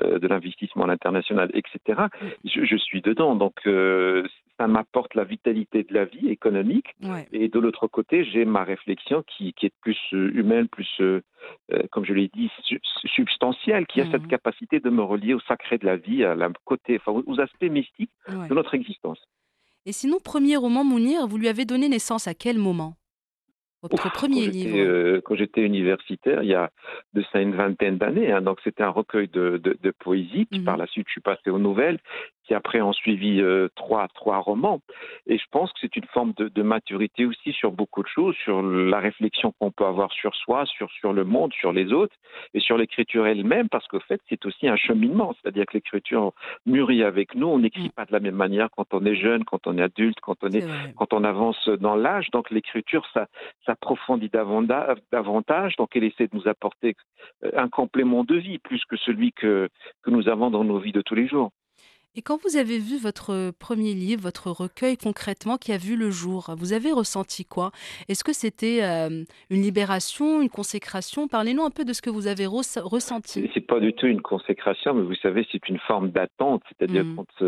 euh, 0.00 0.18
de 0.18 0.28
l'investissement 0.28 0.84
à 0.84 0.86
l'international, 0.86 1.50
etc. 1.54 2.02
Je, 2.44 2.76
suis 2.76 3.02
dedans, 3.02 3.34
donc 3.34 3.54
euh, 3.66 4.24
ça 4.58 4.68
m'apporte 4.68 5.14
la 5.14 5.24
vitalité 5.24 5.82
de 5.82 5.92
la 5.92 6.04
vie 6.04 6.28
économique. 6.28 6.94
Et 7.32 7.48
de 7.48 7.58
l'autre 7.58 7.88
côté, 7.88 8.24
j'ai 8.24 8.44
ma 8.44 8.62
réflexion 8.62 9.24
qui, 9.26 9.54
est 9.62 9.74
plus 9.80 9.98
euh, 10.12 10.30
humaine, 10.34 10.68
plus, 10.68 11.00
comme 11.90 12.04
je 12.04 12.12
l'ai 12.12 12.28
dit, 12.28 12.48
substantielle, 13.06 13.86
qui 13.86 14.00
a 14.00 14.10
cette 14.10 14.22
mm. 14.22 14.28
capacité 14.28 14.78
de 14.78 14.88
me 14.88 15.02
relier 15.02 15.34
au 15.34 15.40
sacré 15.40 15.78
de 15.78 15.86
la 15.86 15.96
vie, 15.96 16.22
à 16.24 16.36
la 16.36 16.48
côté, 16.64 17.00
enfin, 17.04 17.20
aux 17.26 17.40
aspects 17.40 17.64
mystiques 17.64 18.12
de 18.28 18.54
notre 18.54 18.74
existence. 18.74 19.18
Et 19.84 19.92
sinon, 19.92 20.18
premier 20.22 20.56
roman, 20.56 20.84
Mounir, 20.84 21.26
vous 21.26 21.38
lui 21.38 21.48
avez 21.48 21.64
donné 21.64 21.88
naissance 21.88 22.28
à 22.28 22.34
quel 22.34 22.58
moment? 22.58 22.94
Votre 23.82 24.12
premier 24.12 24.46
livre 24.46 24.76
euh, 24.78 25.20
Quand 25.24 25.34
j'étais 25.34 25.62
universitaire, 25.62 26.44
il 26.44 26.50
y 26.50 26.54
a 26.54 26.70
de 27.14 27.24
ça 27.32 27.40
une 27.40 27.56
vingtaine 27.56 27.98
d'années. 27.98 28.30
Hein, 28.30 28.40
donc, 28.40 28.60
c'était 28.62 28.84
un 28.84 28.90
recueil 28.90 29.26
de, 29.26 29.58
de, 29.58 29.90
poésie. 29.90 30.44
Puis, 30.44 30.60
par 30.60 30.76
mmh 30.76 30.80
la 30.80 30.86
suite, 30.86 31.06
je 31.08 31.12
suis 31.12 31.20
passé 31.20 31.50
aux 31.50 31.58
nouvelles 31.58 31.98
qui 32.44 32.54
après 32.54 32.80
ont 32.80 32.92
suivi 32.92 33.40
euh, 33.40 33.68
trois, 33.76 34.08
trois 34.14 34.38
romans. 34.38 34.80
Et 35.26 35.38
je 35.38 35.44
pense 35.50 35.72
que 35.72 35.78
c'est 35.80 35.96
une 35.96 36.06
forme 36.06 36.32
de, 36.36 36.48
de, 36.48 36.62
maturité 36.62 37.24
aussi 37.26 37.52
sur 37.52 37.72
beaucoup 37.72 38.02
de 38.02 38.08
choses, 38.08 38.34
sur 38.36 38.62
la 38.62 38.98
réflexion 38.98 39.52
qu'on 39.58 39.70
peut 39.70 39.86
avoir 39.86 40.12
sur 40.12 40.34
soi, 40.34 40.64
sur, 40.66 40.90
sur 40.90 41.12
le 41.12 41.24
monde, 41.24 41.52
sur 41.52 41.72
les 41.72 41.92
autres, 41.92 42.14
et 42.54 42.60
sur 42.60 42.76
l'écriture 42.76 43.26
elle-même, 43.26 43.68
parce 43.68 43.86
qu'au 43.88 44.00
fait, 44.00 44.20
c'est 44.28 44.44
aussi 44.46 44.68
un 44.68 44.76
cheminement. 44.76 45.34
C'est-à-dire 45.40 45.66
que 45.66 45.74
l'écriture 45.74 46.32
mûrit 46.66 47.02
avec 47.02 47.34
nous. 47.34 47.46
On 47.46 47.58
n'écrit 47.58 47.88
mm. 47.88 47.92
pas 47.92 48.04
de 48.04 48.12
la 48.12 48.20
même 48.20 48.34
manière 48.34 48.68
quand 48.70 48.92
on 48.94 49.04
est 49.04 49.16
jeune, 49.16 49.44
quand 49.44 49.66
on 49.66 49.78
est 49.78 49.82
adulte, 49.82 50.18
quand 50.20 50.36
on, 50.42 50.50
est, 50.50 50.64
quand 50.96 51.12
on 51.12 51.24
avance 51.24 51.68
dans 51.68 51.94
l'âge. 51.94 52.30
Donc 52.32 52.50
l'écriture, 52.50 53.06
ça, 53.14 53.26
ça 53.66 53.72
approfondit 53.72 54.30
davantage. 54.30 55.76
Donc 55.76 55.94
elle 55.94 56.04
essaie 56.04 56.26
de 56.26 56.36
nous 56.36 56.48
apporter 56.48 56.96
euh, 57.44 57.50
un 57.56 57.68
complément 57.68 58.24
de 58.24 58.36
vie 58.36 58.58
plus 58.58 58.84
que 58.84 58.96
celui 58.96 59.32
que, 59.32 59.68
que 60.02 60.10
nous 60.10 60.28
avons 60.28 60.50
dans 60.50 60.64
nos 60.64 60.78
vies 60.78 60.92
de 60.92 61.02
tous 61.02 61.14
les 61.14 61.28
jours. 61.28 61.50
Et 62.14 62.22
quand 62.22 62.38
vous 62.42 62.56
avez 62.56 62.78
vu 62.78 62.98
votre 62.98 63.52
premier 63.58 63.94
livre, 63.94 64.22
votre 64.22 64.50
recueil 64.50 64.96
concrètement 64.96 65.56
qui 65.56 65.72
a 65.72 65.78
vu 65.78 65.96
le 65.96 66.10
jour, 66.10 66.54
vous 66.58 66.72
avez 66.72 66.92
ressenti 66.92 67.44
quoi? 67.44 67.72
Est-ce 68.08 68.22
que 68.22 68.34
c'était 68.34 68.82
une 68.82 69.62
libération, 69.62 70.42
une 70.42 70.50
consécration? 70.50 71.26
Parlez-nous 71.26 71.62
un 71.62 71.70
peu 71.70 71.84
de 71.84 71.92
ce 71.92 72.02
que 72.02 72.10
vous 72.10 72.26
avez 72.26 72.46
ressenti. 72.46 73.50
C'est 73.54 73.66
pas 73.66 73.80
du 73.80 73.94
tout 73.94 74.06
une 74.06 74.20
consécration, 74.20 74.94
mais 74.94 75.02
vous 75.02 75.14
savez, 75.16 75.46
c'est 75.50 75.66
une 75.68 75.78
forme 75.78 76.10
d'attente, 76.10 76.62
c'est-à-dire 76.68 77.04
mmh. 77.04 77.16
quand 77.16 77.44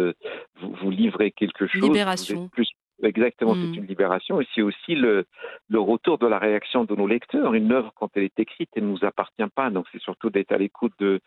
vous, 0.62 0.74
vous, 0.80 0.90
livrez 0.90 1.30
quelque 1.30 1.66
chose, 1.66 1.82
libération. 1.82 2.36
Vous 2.38 2.44
êtes 2.44 2.50
plus 2.50 2.68
Exactement, 3.02 3.54
c'est 3.54 3.60
mmh. 3.60 3.74
une 3.74 3.86
libération 3.86 4.40
et 4.40 4.46
c'est 4.54 4.62
aussi 4.62 4.94
le, 4.94 5.26
le, 5.68 5.80
retour 5.80 6.16
de 6.18 6.26
la 6.28 6.38
réaction 6.38 6.84
de 6.84 6.94
nos 6.94 7.08
lecteurs. 7.08 7.52
Une 7.52 7.72
œuvre, 7.72 7.92
quand 7.96 8.08
elle 8.14 8.22
est 8.22 8.38
écrite, 8.38 8.70
elle 8.76 8.84
ne 8.84 8.90
nous 8.90 9.04
appartient 9.04 9.42
pas. 9.54 9.70
Donc 9.70 9.86
c'est 9.92 10.00
surtout 10.00 10.30
d'être 10.30 10.52
à 10.52 10.58
l'écoute 10.58 10.92
de, 11.00 11.20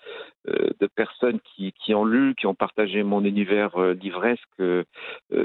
euh, 0.47 0.69
de 0.79 0.87
personnes 0.87 1.39
qui, 1.41 1.73
qui, 1.73 1.93
ont 1.93 2.05
lu, 2.05 2.35
qui 2.35 2.47
ont 2.47 2.55
partagé 2.55 3.03
mon 3.03 3.23
univers 3.25 3.75
euh, 3.77 3.93
livresque 3.93 4.47
euh, 4.61 4.85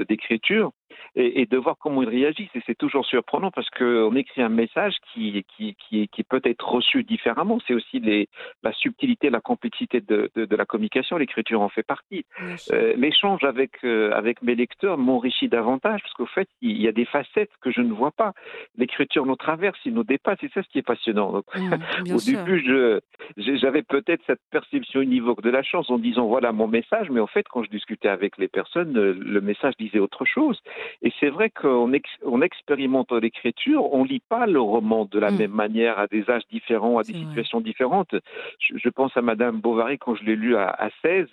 d'écriture 0.09 0.71
et, 1.15 1.47
de 1.47 1.57
voir 1.57 1.77
comment 1.79 2.03
ils 2.03 2.09
réagissent. 2.09 2.55
Et 2.55 2.63
c'est 2.67 2.77
toujours 2.77 3.05
surprenant 3.05 3.51
parce 3.51 3.69
qu'on 3.71 4.15
écrit 4.17 4.43
un 4.43 4.49
message 4.49 4.95
qui, 5.13 5.45
qui, 5.57 5.77
qui, 5.77 6.09
qui, 6.09 6.23
peut 6.23 6.41
être 6.45 6.67
reçu 6.67 7.05
différemment. 7.05 7.59
C'est 7.67 7.75
aussi 7.75 8.01
les, 8.01 8.29
la 8.63 8.73
subtilité, 8.73 9.31
la 9.31 9.41
complexité 9.41 10.01
de, 10.01 10.31
de, 10.35 10.57
la 10.57 10.65
communication. 10.65 11.17
L'écriture 11.17 11.61
en 11.61 11.69
fait 11.69 11.83
partie. 11.83 12.25
Euh, 12.73 12.95
l'échange 12.97 13.45
avec, 13.45 13.73
euh, 13.85 14.13
avec 14.13 14.43
mes 14.43 14.55
lecteurs 14.55 14.99
m'enrichit 14.99 15.49
davantage 15.49 16.01
parce 16.03 16.15
qu'au 16.15 16.27
fait, 16.27 16.49
il 16.61 16.81
y 16.81 16.89
a 16.89 16.93
des 16.93 17.05
facettes 17.05 17.51
que 17.61 17.71
je 17.71 17.81
ne 17.81 17.93
vois 17.93 18.13
pas. 18.13 18.33
L'écriture 18.77 19.27
nous 19.27 19.37
traverse, 19.37 19.79
il 19.85 19.95
nous 19.95 20.05
dépasse. 20.05 20.39
Et 20.43 20.51
c'est 20.55 20.63
ce 20.63 20.69
qui 20.69 20.79
est 20.79 20.83
passionnant. 20.83 21.43
Mmh, 21.55 21.73
au 22.15 22.21
début, 22.21 23.01
j'avais 23.37 23.83
peut-être 23.83 24.23
cette 24.27 24.41
perception 24.51 25.01
univoque 25.01 25.43
de 25.43 25.51
la 25.51 25.63
chance 25.63 25.91
en 25.91 25.99
disant 25.99 26.27
voilà 26.27 26.53
mon 26.53 26.69
message, 26.69 27.11
mais 27.11 27.21
en 27.21 27.27
fait, 27.27 27.47
quand 27.49 27.63
je 27.63 27.71
discutais 27.71 28.09
avec 28.09 28.39
les 28.39 28.49
personnes, 28.49 28.93
le 28.93 29.41
message 29.41 29.75
disait 29.79 29.99
autre 29.99 30.25
chose. 30.25 30.61
Et 31.03 31.13
c'est 31.21 31.31
vrai 31.31 31.51
qu'on 31.51 31.93
on 32.25 32.43
expérimente 32.43 33.13
l'écriture, 33.13 33.93
on 33.93 34.05
lit 34.05 34.23
pas 34.29 34.47
le 34.47 34.61
roman 34.61 35.05
de 35.05 35.19
la 35.19 35.31
mm. 35.31 35.37
même 35.37 35.53
manière 35.53 35.99
à 35.99 36.07
des 36.07 36.29
âges 36.31 36.47
différents, 36.51 36.99
à 36.99 37.03
des 37.03 37.15
situations 37.15 37.61
différentes. 37.61 38.15
Je, 38.61 38.89
pense 38.89 39.17
à 39.17 39.23
Madame 39.23 39.61
Bovary 39.61 39.99
quand 39.99 40.15
je 40.15 40.25
l'ai 40.25 40.37
lu 40.37 40.57
à, 40.57 40.69
à, 40.69 40.91
16, 41.03 41.27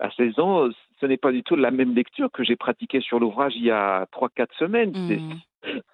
à 0.00 0.10
16 0.10 0.38
ans, 0.38 0.68
ce 1.00 1.06
n'est 1.06 1.16
pas 1.16 1.32
du 1.32 1.42
tout 1.42 1.56
la 1.56 1.70
même 1.70 1.94
lecture 1.94 2.30
que 2.32 2.44
j'ai 2.44 2.56
pratiquée 2.56 3.00
sur 3.00 3.18
l'ouvrage 3.20 3.52
il 3.56 3.64
y 3.64 3.70
a 3.70 4.06
3-4 4.12 4.46
semaines. 4.58 4.92
Mmh. 4.94 5.40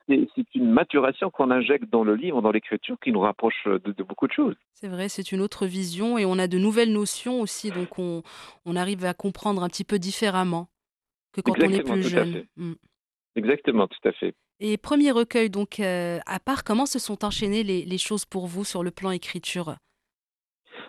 C'est 0.08 0.54
une 0.54 0.70
maturation 0.70 1.30
qu'on 1.30 1.50
injecte 1.50 1.90
dans 1.90 2.04
le 2.04 2.14
livre, 2.14 2.42
dans 2.42 2.50
l'écriture, 2.50 2.96
qui 3.02 3.10
nous 3.10 3.20
rapproche 3.20 3.66
de, 3.66 4.02
beaucoup 4.02 4.26
de 4.26 4.32
choses. 4.32 4.54
C'est 4.74 4.88
vrai, 4.88 5.08
c'est 5.08 5.32
une 5.32 5.40
autre 5.40 5.66
vision 5.66 6.18
et 6.18 6.26
on 6.26 6.38
a 6.38 6.46
de 6.46 6.58
nouvelles 6.58 6.92
notions 6.92 7.40
aussi, 7.40 7.70
donc 7.70 7.98
on, 7.98 8.22
on 8.66 8.76
arrive 8.76 9.04
à 9.04 9.14
comprendre 9.14 9.62
un 9.62 9.68
petit 9.68 9.84
peu 9.84 9.98
différemment 9.98 10.68
que 11.32 11.40
quand 11.40 11.54
on 11.58 11.70
est 11.70 11.82
plus 11.82 12.02
jeune. 12.02 12.44
Exactement, 13.36 13.88
tout 13.88 14.08
à 14.08 14.12
fait. 14.12 14.34
Et 14.60 14.76
premier 14.76 15.10
recueil, 15.10 15.50
donc, 15.50 15.80
euh, 15.80 16.18
à 16.26 16.38
part, 16.38 16.64
comment 16.64 16.86
se 16.86 16.98
sont 16.98 17.24
enchaînées 17.24 17.64
les 17.64 17.98
choses 17.98 18.24
pour 18.24 18.46
vous 18.46 18.64
sur 18.64 18.82
le 18.82 18.90
plan 18.90 19.10
écriture? 19.10 19.76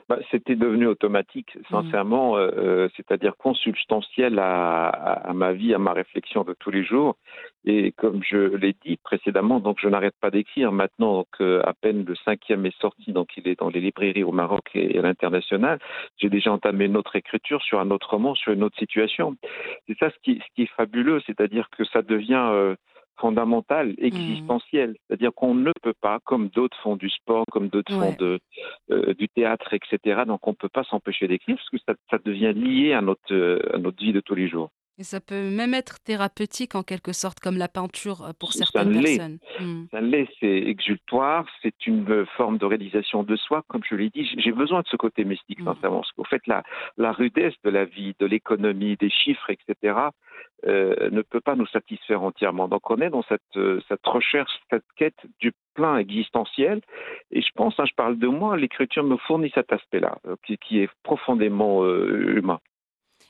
Bah, 0.09 0.19
c'était 0.31 0.55
devenu 0.55 0.87
automatique, 0.87 1.55
mmh. 1.55 1.61
sincèrement, 1.69 2.37
euh, 2.37 2.51
euh, 2.57 2.89
c'est-à-dire 2.95 3.35
consubstantiel 3.37 4.39
à, 4.39 4.87
à, 4.89 5.33
ma 5.33 5.53
vie, 5.53 5.73
à 5.73 5.77
ma 5.79 5.93
réflexion 5.93 6.43
de 6.43 6.53
tous 6.53 6.71
les 6.71 6.83
jours. 6.83 7.15
Et 7.65 7.93
comme 7.93 8.21
je 8.23 8.55
l'ai 8.55 8.75
dit 8.85 8.97
précédemment, 8.97 9.59
donc 9.59 9.77
je 9.81 9.87
n'arrête 9.87 10.15
pas 10.19 10.29
d'écrire. 10.29 10.71
Maintenant 10.71 11.25
que 11.31 11.61
à 11.65 11.73
peine 11.73 12.03
le 12.05 12.15
cinquième 12.15 12.65
est 12.65 12.77
sorti, 12.81 13.13
donc 13.13 13.29
il 13.37 13.47
est 13.47 13.59
dans 13.59 13.69
les 13.69 13.79
librairies 13.79 14.23
au 14.23 14.31
Maroc 14.33 14.69
et 14.73 14.99
à 14.99 15.01
l'international, 15.01 15.79
j'ai 16.17 16.29
déjà 16.29 16.51
entamé 16.51 16.85
une 16.85 16.97
autre 16.97 17.15
écriture 17.15 17.61
sur 17.61 17.79
un 17.79 17.89
autre 17.91 18.09
roman, 18.09 18.35
sur 18.35 18.51
une 18.51 18.63
autre 18.63 18.77
situation. 18.77 19.35
C'est 19.87 19.97
ça 19.97 20.09
ce 20.09 20.15
qui, 20.23 20.39
ce 20.39 20.55
qui 20.55 20.63
est 20.63 20.75
fabuleux, 20.75 21.21
c'est-à-dire 21.25 21.69
que 21.69 21.85
ça 21.85 22.01
devient 22.01 22.49
euh, 22.51 22.75
fondamentale, 23.17 23.89
mmh. 23.89 24.05
existentielle. 24.05 24.95
C'est-à-dire 25.07 25.31
qu'on 25.35 25.53
ne 25.53 25.71
peut 25.81 25.93
pas, 26.01 26.19
comme 26.25 26.49
d'autres 26.49 26.77
font 26.81 26.95
du 26.95 27.09
sport, 27.09 27.45
comme 27.51 27.69
d'autres 27.69 27.93
font 27.93 28.15
de, 28.19 28.39
euh, 28.91 29.13
du 29.13 29.29
théâtre, 29.29 29.73
etc. 29.73 30.23
Donc 30.27 30.47
on 30.47 30.51
ne 30.51 30.55
peut 30.55 30.69
pas 30.69 30.83
s'empêcher 30.83 31.27
d'écrire 31.27 31.55
parce 31.57 31.69
que 31.69 31.77
ça, 31.85 31.93
ça, 32.09 32.17
devient 32.23 32.53
lié 32.55 32.93
à 32.93 33.01
notre, 33.01 33.33
euh, 33.33 33.59
à 33.73 33.77
notre 33.77 34.03
vie 34.03 34.13
de 34.13 34.21
tous 34.21 34.35
les 34.35 34.47
jours. 34.47 34.69
Et 34.99 35.03
ça 35.03 35.19
peut 35.19 35.49
même 35.49 35.73
être 35.73 35.99
thérapeutique 36.03 36.75
en 36.75 36.83
quelque 36.83 37.13
sorte, 37.13 37.39
comme 37.39 37.57
la 37.57 37.67
peinture 37.67 38.23
euh, 38.23 38.31
pour 38.39 38.53
certaines 38.53 39.01
personnes. 39.01 39.39
Mmh. 39.59 39.85
Ça 39.89 40.01
l'est, 40.01 40.27
c'est 40.39 40.47
exultoire, 40.47 41.45
c'est 41.63 41.87
une 41.87 42.25
forme 42.37 42.59
de 42.59 42.65
réalisation 42.65 43.23
de 43.23 43.35
soi. 43.35 43.63
Comme 43.67 43.81
je 43.89 43.95
l'ai 43.95 44.09
dit, 44.09 44.29
j'ai 44.37 44.51
besoin 44.51 44.81
de 44.81 44.87
ce 44.87 44.95
côté 44.95 45.25
mystique, 45.25 45.61
mmh. 45.61 45.73
sincèrement. 45.73 46.01
Parce 46.01 46.11
qu'au 46.11 46.23
fait, 46.25 46.45
la, 46.45 46.63
la 46.97 47.11
rudesse 47.11 47.55
de 47.63 47.71
la 47.71 47.85
vie, 47.85 48.13
de 48.19 48.25
l'économie, 48.27 48.95
des 48.97 49.09
chiffres, 49.09 49.49
etc., 49.49 50.09
euh, 50.65 51.09
ne 51.09 51.21
peut 51.21 51.41
pas 51.41 51.55
nous 51.55 51.67
satisfaire 51.67 52.23
entièrement. 52.23 52.69
Donc 52.69 52.89
on 52.89 52.97
est 52.97 53.09
dans 53.09 53.23
cette, 53.23 53.41
euh, 53.57 53.81
cette 53.89 54.05
recherche, 54.05 54.51
cette 54.69 54.85
quête 54.95 55.19
du 55.39 55.51
plein 55.73 55.97
existentiel. 55.97 56.79
Et 57.31 57.41
je 57.41 57.49
pense, 57.53 57.73
hein, 57.79 57.85
je 57.85 57.93
parle 57.95 58.17
de 58.17 58.27
moi, 58.27 58.55
l'écriture 58.55 59.03
me 59.03 59.17
fournit 59.17 59.51
cet 59.53 59.73
aspect-là, 59.73 60.19
euh, 60.25 60.35
qui, 60.45 60.57
qui, 60.57 60.79
est 60.79 60.89
profondément 61.03 61.85
humain. 61.85 62.59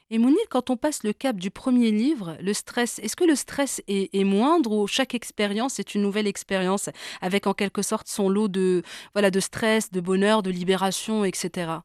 Et 0.10 0.18
Mounir, 0.20 0.38
quand 0.50 0.70
on 0.70 0.78
passe 0.78 1.04
le 1.04 1.14
cap 1.14 1.38
du 1.38 1.50
premier 1.50 1.90
livre, 1.90 2.36
le 2.42 2.54
stress, 2.54 3.00
est-ce 3.00 3.16
que 3.16 3.24
le 3.24 3.36
stress 3.36 3.82
est, 3.88 4.14
est, 4.14 4.24
moindre 4.24 4.72
ou 4.72 4.86
chaque 4.86 5.16
expérience 5.16 5.80
est 5.80 5.96
une 5.96 6.02
nouvelle 6.02 6.28
expérience 6.28 6.90
avec 7.22 7.48
en 7.48 7.54
quelque 7.54 7.82
sorte 7.82 8.08
son 8.08 8.30
lot 8.30 8.48
de, 8.48 8.84
voilà, 9.14 9.32
de 9.32 9.40
stress, 9.40 9.92
de 9.92 10.02
bonheur, 10.02 10.44
de 10.44 10.52
libération, 10.52 11.24
etc. 11.26 11.78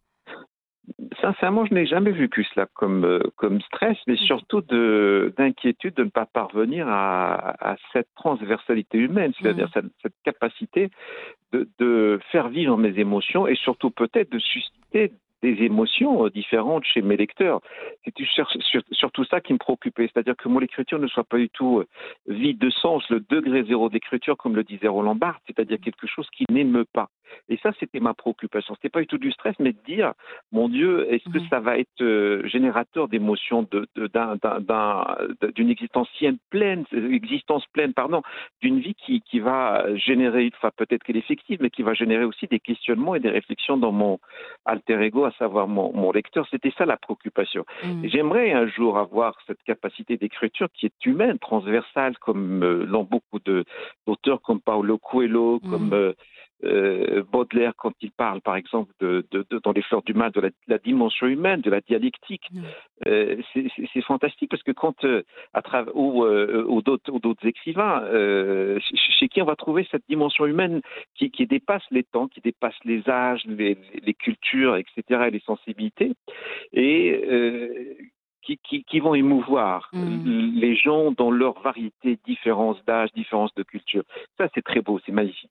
Sincèrement, 1.20 1.64
je 1.66 1.75
n'ai 1.75 1.87
jamais 1.87 2.10
vécu 2.10 2.44
cela 2.54 2.66
comme, 2.75 3.04
euh, 3.04 3.20
comme 3.37 3.60
stress, 3.62 3.96
mais 4.06 4.16
surtout 4.16 4.62
d'inquiétude 4.62 5.94
de, 5.94 6.04
ne 6.04 6.10
pas 6.10 6.26
parvenir 6.26 6.88
à, 6.88 7.54
à 7.60 7.76
cette 7.92 8.08
transversalité 8.14 8.98
humaine, 8.98 9.32
c'est-à-dire 9.38 9.66
mmh. 9.66 9.72
cette, 9.75 9.92
cette, 10.02 10.14
capacité 10.25 10.90
de, 11.52 11.68
de, 11.78 12.20
faire 12.30 12.48
vivre 12.48 12.76
mes 12.76 12.98
émotions 12.98 13.46
et 13.46 13.56
surtout 13.56 13.90
peut-être 13.90 14.30
de 14.30 14.38
susciter 14.38 15.12
des 15.42 15.62
émotions 15.64 16.25
euh, 16.25 16.30
différentes 16.30 16.85
chez 16.85 17.02
mes 17.02 17.16
lecteurs. 17.16 17.61
C'est 18.04 18.14
surtout 18.92 19.25
ça 19.25 19.40
qui 19.40 19.52
me 19.52 19.59
préoccupait, 19.59 20.11
c'est-à-dire 20.12 20.37
que 20.37 20.49
mon 20.49 20.61
écriture 20.61 20.99
ne 20.99 21.07
soit 21.07 21.25
pas 21.25 21.38
du 21.38 21.49
tout 21.49 21.80
euh, 21.80 21.87
vide 22.26 22.59
de 22.59 22.71
sens, 22.71 23.09
le 23.11 23.21
degré 23.21 23.64
zéro 23.64 23.88
d'écriture, 23.88 24.37
comme 24.37 24.57
le 24.57 24.64
disait 24.64 24.88
Roland 24.88 25.14
Barthes, 25.14 25.42
c'est-à-dire 25.47 25.78
quelque 25.80 26.07
chose 26.07 26.28
qui 26.37 26.45
n'émeut 26.50 26.87
pas. 26.92 27.09
Et 27.49 27.58
ça, 27.62 27.73
c'était 27.80 28.00
ma 28.00 28.14
préoccupation. 28.14 28.75
C'était 28.75 28.88
pas 28.88 29.00
du 29.00 29.06
tout 29.06 29.18
du 29.18 29.32
stress, 29.32 29.54
mais 29.58 29.73
de 29.73 29.78
dire, 29.87 30.12
mon 30.52 30.68
Dieu, 30.68 31.12
est-ce 31.12 31.28
que 31.30 31.40
ça 31.49 31.61
va 31.61 31.78
être 31.78 32.00
euh, 32.00 32.47
générateur 32.47 33.08
d'émotions, 33.08 33.66
d'une 35.54 35.70
existence 35.70 36.08
pleine, 36.50 36.85
existence 36.92 37.64
pleine, 37.73 37.92
pardon, 37.92 38.23
d'une 38.61 38.80
vie 38.80 38.94
qui, 38.94 39.20
qui 39.23 39.40
va 39.40 39.94
générer, 39.97 40.50
enfin 40.56 40.70
peut-être 40.76 41.02
qu'elle 41.02 41.16
est 41.16 41.23
fictive, 41.23 41.58
mais 41.61 41.70
qui 41.70 41.82
va 41.82 41.94
générer 41.94 42.25
aussi 42.25 42.47
des 42.47 42.61
questionnements 42.61 43.14
et 43.14 43.20
des 43.20 43.30
réflexions 43.30 43.76
dans 43.76 43.92
mon 43.92 44.18
alter 44.64 45.00
ego 45.02 45.25
à 45.25 45.32
savoir 45.32 45.68
mon, 45.68 46.12
lecteur. 46.12 46.47
C'était 46.50 46.73
ça 46.76 46.87
la 46.87 46.97
préoccupation. 46.97 47.64
Mm. 47.85 48.08
J'aimerais 48.08 48.52
un 48.52 48.66
jour 48.66 48.99
avoir 48.99 49.37
cette 49.47 49.62
capacité 49.62 50.16
d'écriture 50.16 50.68
qui 50.73 50.87
est 50.87 51.06
humaine, 51.06 51.38
transversale, 51.38 52.16
comme 52.18 52.62
euh, 52.62 52.85
l'ont 52.85 53.04
beaucoup 53.04 53.38
d'auteurs 53.40 54.40
comme 54.42 54.61
Paolo 54.61 54.99
Coelho, 54.99 55.61
mm. 55.62 55.70
comme 55.70 55.92
euh, 55.92 56.12
euh, 56.64 57.22
Baudelaire 57.30 57.72
quand 57.76 57.92
il 58.00 58.10
parle, 58.10 58.40
par 58.40 58.56
exemple, 58.56 58.92
de, 59.00 59.24
de, 59.30 59.46
de, 59.48 59.60
dans 59.62 59.72
Les 59.72 59.82
Fleurs 59.82 60.02
du 60.02 60.14
Mal, 60.14 60.32
de 60.32 60.40
la, 60.40 60.50
la, 60.66 60.78
dimension 60.78 61.26
humaine, 61.26 61.60
de 61.60 61.70
la 61.70 61.80
dialectique. 61.80 62.48
Euh, 63.06 63.36
c'est 63.54 64.02
fantastique 64.02 64.50
parce 64.50 64.62
que 64.62 64.72
quand, 64.72 65.04
euh, 65.04 65.22
à 65.54 65.62
travers, 65.62 65.96
ou, 65.96 66.24
ou 66.24 66.82
d'autres 66.82 67.46
écrivains, 67.46 68.02
chez 68.80 69.28
qui 69.28 69.40
on 69.40 69.44
va 69.44 69.56
trouver 69.56 69.86
cette 69.90 70.02
dimension 70.08 70.46
humaine 70.46 70.80
qui, 71.14 71.30
qui, 71.30 71.46
dépasse 71.46 71.84
les 71.90 72.02
temps, 72.02 72.26
qui 72.28 72.40
dépasse 72.40 72.76
les 72.84 73.08
âges, 73.08 73.44
les, 73.46 73.78
les 74.02 74.14
cultures, 74.14 74.76
etc., 74.76 75.24
et 75.28 75.30
les 75.30 75.40
sensibilités, 75.40 76.12
et 76.72 77.96
qui, 78.42 78.58
qui, 78.58 78.84
qui, 78.84 79.00
vont 79.00 79.14
émouvoir 79.14 79.90
mm. 79.92 80.58
les 80.58 80.74
gens 80.74 81.12
dans 81.12 81.30
leur 81.30 81.60
variété, 81.60 82.18
différence 82.26 82.82
d'âge, 82.84 83.12
différence 83.12 83.54
de 83.54 83.62
culture. 83.62 84.02
Ça, 84.38 84.48
c'est 84.54 84.64
très 84.64 84.80
beau, 84.80 85.00
c'est 85.04 85.12
magnifique. 85.12 85.50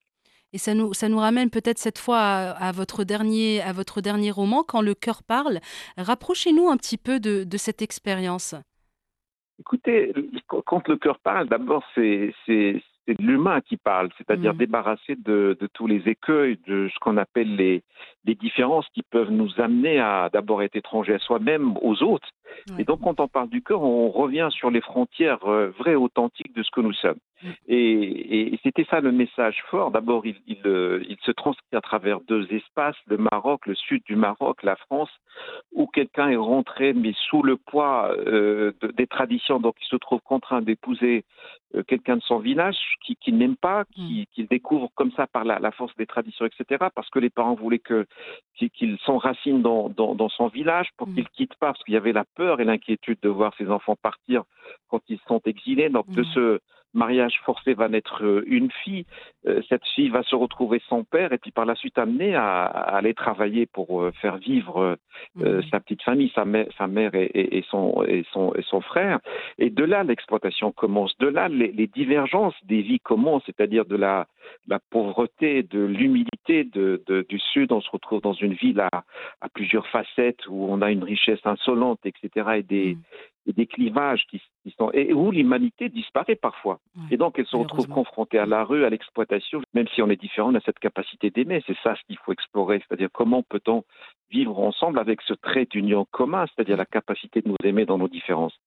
Et 0.54 0.58
ça 0.58 0.74
nous, 0.74 0.94
ça 0.94 1.10
nous 1.10 1.20
ramène 1.20 1.50
peut-être 1.50 1.78
cette 1.78 1.98
fois 1.98 2.20
à, 2.20 2.72
votre 2.72 3.04
dernier, 3.04 3.62
à 3.62 3.74
votre 3.74 4.02
dernier 4.02 4.32
roman, 4.32 4.64
Quand 4.64 4.82
le 4.82 4.94
cœur 4.94 5.24
parle. 5.24 5.60
Rapprochez-nous 5.98 6.70
un 6.70 6.78
petit 6.78 6.98
peu 6.98 7.20
de, 7.20 7.44
de 7.44 7.58
cette 7.58 7.82
expérience. 7.82 8.56
Écoutez, 9.60 10.14
quand 10.48 10.88
le 10.88 10.98
cœur 10.98 11.20
parle, 11.20 11.50
d'abord, 11.50 11.84
c'est 11.96 12.34
de 13.08 13.24
l'humain 13.24 13.62
qui 13.62 13.78
parle, 13.78 14.10
c'est-à-dire 14.18 14.54
mmh. 14.54 14.58
débarrasser 14.58 15.16
de, 15.16 15.58
de, 15.60 15.68
tous 15.74 15.88
les 15.88 16.08
écueils, 16.08 16.60
de 16.68 16.90
ce 16.94 17.00
qu'on 17.00 17.18
appelle 17.18 17.56
les, 17.56 17.84
les, 18.26 18.36
différences 18.36 18.86
qui 18.94 19.02
peuvent 19.04 19.32
nous 19.32 19.50
amener 19.60 20.00
à 20.00 20.30
d'abord 20.32 20.62
être 20.62 20.76
étrangers 20.76 21.16
à 21.16 21.20
soi-même, 21.20 21.78
aux 21.82 22.04
autres. 22.04 22.28
Et 22.78 22.84
donc, 22.84 23.02
quand 23.02 23.20
on 23.20 23.28
parle 23.28 23.50
du 23.50 23.62
cœur, 23.62 23.82
on 23.82 24.10
revient 24.10 24.50
sur 24.52 24.70
les 24.70 24.82
frontières 24.82 25.46
euh, 25.46 25.70
vraies, 25.78 25.96
authentiques 25.96 26.54
de 26.56 26.64
ce 26.64 26.72
que 26.72 26.82
nous 26.82 26.94
sommes. 26.94 27.18
Mmh. 27.44 27.50
Et, 27.68 28.54
et 28.54 28.60
c'était 28.64 28.86
ça 28.90 29.00
le 29.00 29.12
message 29.12 29.64
fort. 29.70 29.92
D'abord, 29.92 30.26
il, 30.26 30.36
il, 30.48 30.60
euh, 30.66 31.04
il, 31.08 31.18
se 31.24 31.32
transcrit 31.32 31.76
à 31.76 31.82
travers 31.82 32.20
deux 32.22 32.52
espaces, 32.52 32.96
le 33.06 33.18
Maroc, 33.18 33.66
le 33.68 33.76
sud 33.76 34.04
du 34.06 34.16
Maroc, 34.16 34.64
la 34.64 34.76
France, 34.76 35.12
où 35.72 35.88
quelqu'un 35.88 36.30
est 36.30 36.36
rentré, 36.36 36.94
mais 36.94 37.14
sous 37.30 37.44
le 37.44 37.58
poids 37.58 38.12
euh, 38.18 38.74
de, 38.82 38.88
des 38.88 39.08
traditions, 39.08 39.60
donc 39.60 39.76
il 39.82 39.88
se 39.88 39.96
trouve 39.96 40.20
contraint 40.22 40.62
d'épouser 40.62 41.24
quelqu'un 41.88 42.18
de 42.18 42.22
son 42.22 42.40
village 42.40 42.78
qui, 43.06 43.16
qui 43.16 43.34
n'aime 43.34 43.56
pas, 43.56 43.84
mm. 43.98 44.24
qui, 44.34 44.44
découvre 44.46 44.90
comme 44.96 45.12
ça 45.12 45.28
par 45.28 45.44
la, 45.44 45.60
la, 45.60 45.72
force 45.72 45.96
des 45.98 46.06
traditions, 46.06 46.46
etc., 46.46 46.86
parce 46.96 47.10
que 47.10 47.20
les 47.20 47.30
parents 47.30 47.56
voulaient 47.56 47.80
que 47.80 48.06
qu'il 48.56 48.98
s'enracine 49.06 49.62
dans, 49.62 49.90
dans, 49.90 50.16
dans, 50.16 50.30
son 50.30 50.48
village 50.48 50.90
pour 50.98 51.08
mm. 51.08 51.16
qu'il 51.16 51.30
quitte 51.30 51.56
pas, 51.56 51.68
parce 51.68 51.84
qu'il 51.84 51.94
y 51.94 51.98
avait 51.98 52.14
la 52.14 52.26
peur 52.38 52.62
et 52.62 52.66
l'inquiétude 52.66 53.20
de 53.22 53.30
voir 53.30 53.52
ses 53.58 53.70
enfants 53.70 53.98
partir 54.02 54.44
quand 54.90 55.02
ils 55.10 55.20
sont 55.28 55.42
exilés. 55.46 55.90
Donc 55.90 56.10
de 56.10 56.22
mm. 56.22 56.32
ce 56.34 56.60
mariage 56.94 57.40
forcé 57.46 57.74
va 57.74 57.90
naître 57.90 58.24
euh, 58.24 58.44
une 58.48 58.72
fille. 58.84 59.06
Euh, 59.46 59.62
cette 59.70 59.86
fille 59.96 60.10
va 60.10 60.24
se 60.24 60.36
retrouver 60.36 60.82
sans 60.90 61.04
père 61.04 61.34
et 61.34 61.38
puis 61.38 61.52
par 61.52 61.66
la 61.66 61.76
suite 61.76 61.98
amenée 61.98 62.36
à, 62.36 62.66
à 62.66 62.98
aller 62.98 63.14
travailler 63.14 63.66
pour 63.66 64.02
euh, 64.02 64.12
faire 64.22 64.38
vivre 64.38 64.98
euh, 65.42 65.62
sa 65.70 65.80
petite 65.80 66.02
famille, 66.02 66.32
sa 66.34 66.46
mère, 66.46 66.68
sa 66.78 66.88
mère 66.88 67.14
et, 67.16 67.26
et, 67.26 67.58
et, 67.58 67.66
son, 67.70 68.04
et, 68.08 68.26
son, 68.32 68.54
et 68.56 68.64
son 68.64 68.82
frère. 68.82 69.20
Et 69.58 69.70
de 69.70 69.84
là, 69.84 70.04
l'exploitation 70.04 70.72
commence. 70.72 71.16
De 71.20 71.28
là, 71.28 71.50
les, 71.50 71.72
les 71.72 71.88
divergences 71.88 72.56
des 72.64 72.82
vies 72.82 73.00
commencent, 73.00 73.44
c'est-à-dire 73.46 73.86
de 73.86 73.96
la, 73.96 74.28
la 74.68 74.80
pauvreté, 74.80 75.64
de 75.64 75.80
l'humilité 75.80 76.64
de, 76.64 77.04
de, 77.08 77.26
du 77.28 77.40
Sud. 77.40 77.72
On 77.72 77.82
se 77.82 77.90
retrouve 77.90 78.22
dans 78.22 78.34
une 78.34 78.54
ville 78.54 78.80
à, 78.80 79.04
à, 79.42 79.50
plusieurs 79.50 79.88
facettes 79.88 80.48
où 80.48 80.68
on 80.70 80.82
a 80.82 80.92
une 80.92 81.04
richesse 81.04 81.46
insolente, 81.46 82.00
etc. 82.06 82.50
et 82.58 82.64
des, 82.64 82.96
mmh 82.96 83.02
et 83.48 83.54
des 83.54 83.66
clivages 83.66 84.26
qui, 84.30 84.42
qui 84.64 84.76
sont 84.78 84.92
et 84.92 85.14
où 85.14 85.32
l'humanité 85.32 85.90
disparaît 85.90 86.36
parfois. 86.36 86.80
Ouais, 86.96 87.04
et 87.12 87.18
donc 87.18 87.40
elle 87.40 87.48
se 87.48 87.56
retrouve 87.56 87.88
confrontée 87.88 88.38
à 88.38 88.46
la 88.46 88.64
rue, 88.64 88.86
à 88.86 88.90
l'exploitation, 88.90 89.62
même 89.74 89.88
si 89.88 90.02
on 90.02 90.10
est 90.10 90.22
différent, 90.22 90.52
on 90.52 90.56
a 90.56 90.62
cette 90.62 90.80
capacité 90.80 91.30
d'aimer. 91.30 91.64
C'est 91.66 91.78
ça 91.82 91.96
ce 91.96 92.02
qu'il 92.06 92.18
faut 92.18 92.34
explorer, 92.34 92.80
c'est-à-dire 92.80 93.10
comment 93.12 93.44
peut-on 93.44 93.84
vivre 94.30 94.60
ensemble 94.60 95.00
avec 95.00 95.22
ce 95.22 95.34
trait 95.34 95.66
d'union 95.66 96.06
commun, 96.12 96.46
c'est-à-dire 96.48 96.78
la 96.78 96.86
capacité 96.86 97.42
de 97.42 97.48
nous 97.48 97.56
aimer 97.64 97.86
dans 97.86 97.98
nos 97.98 98.10
différences. 98.10 98.60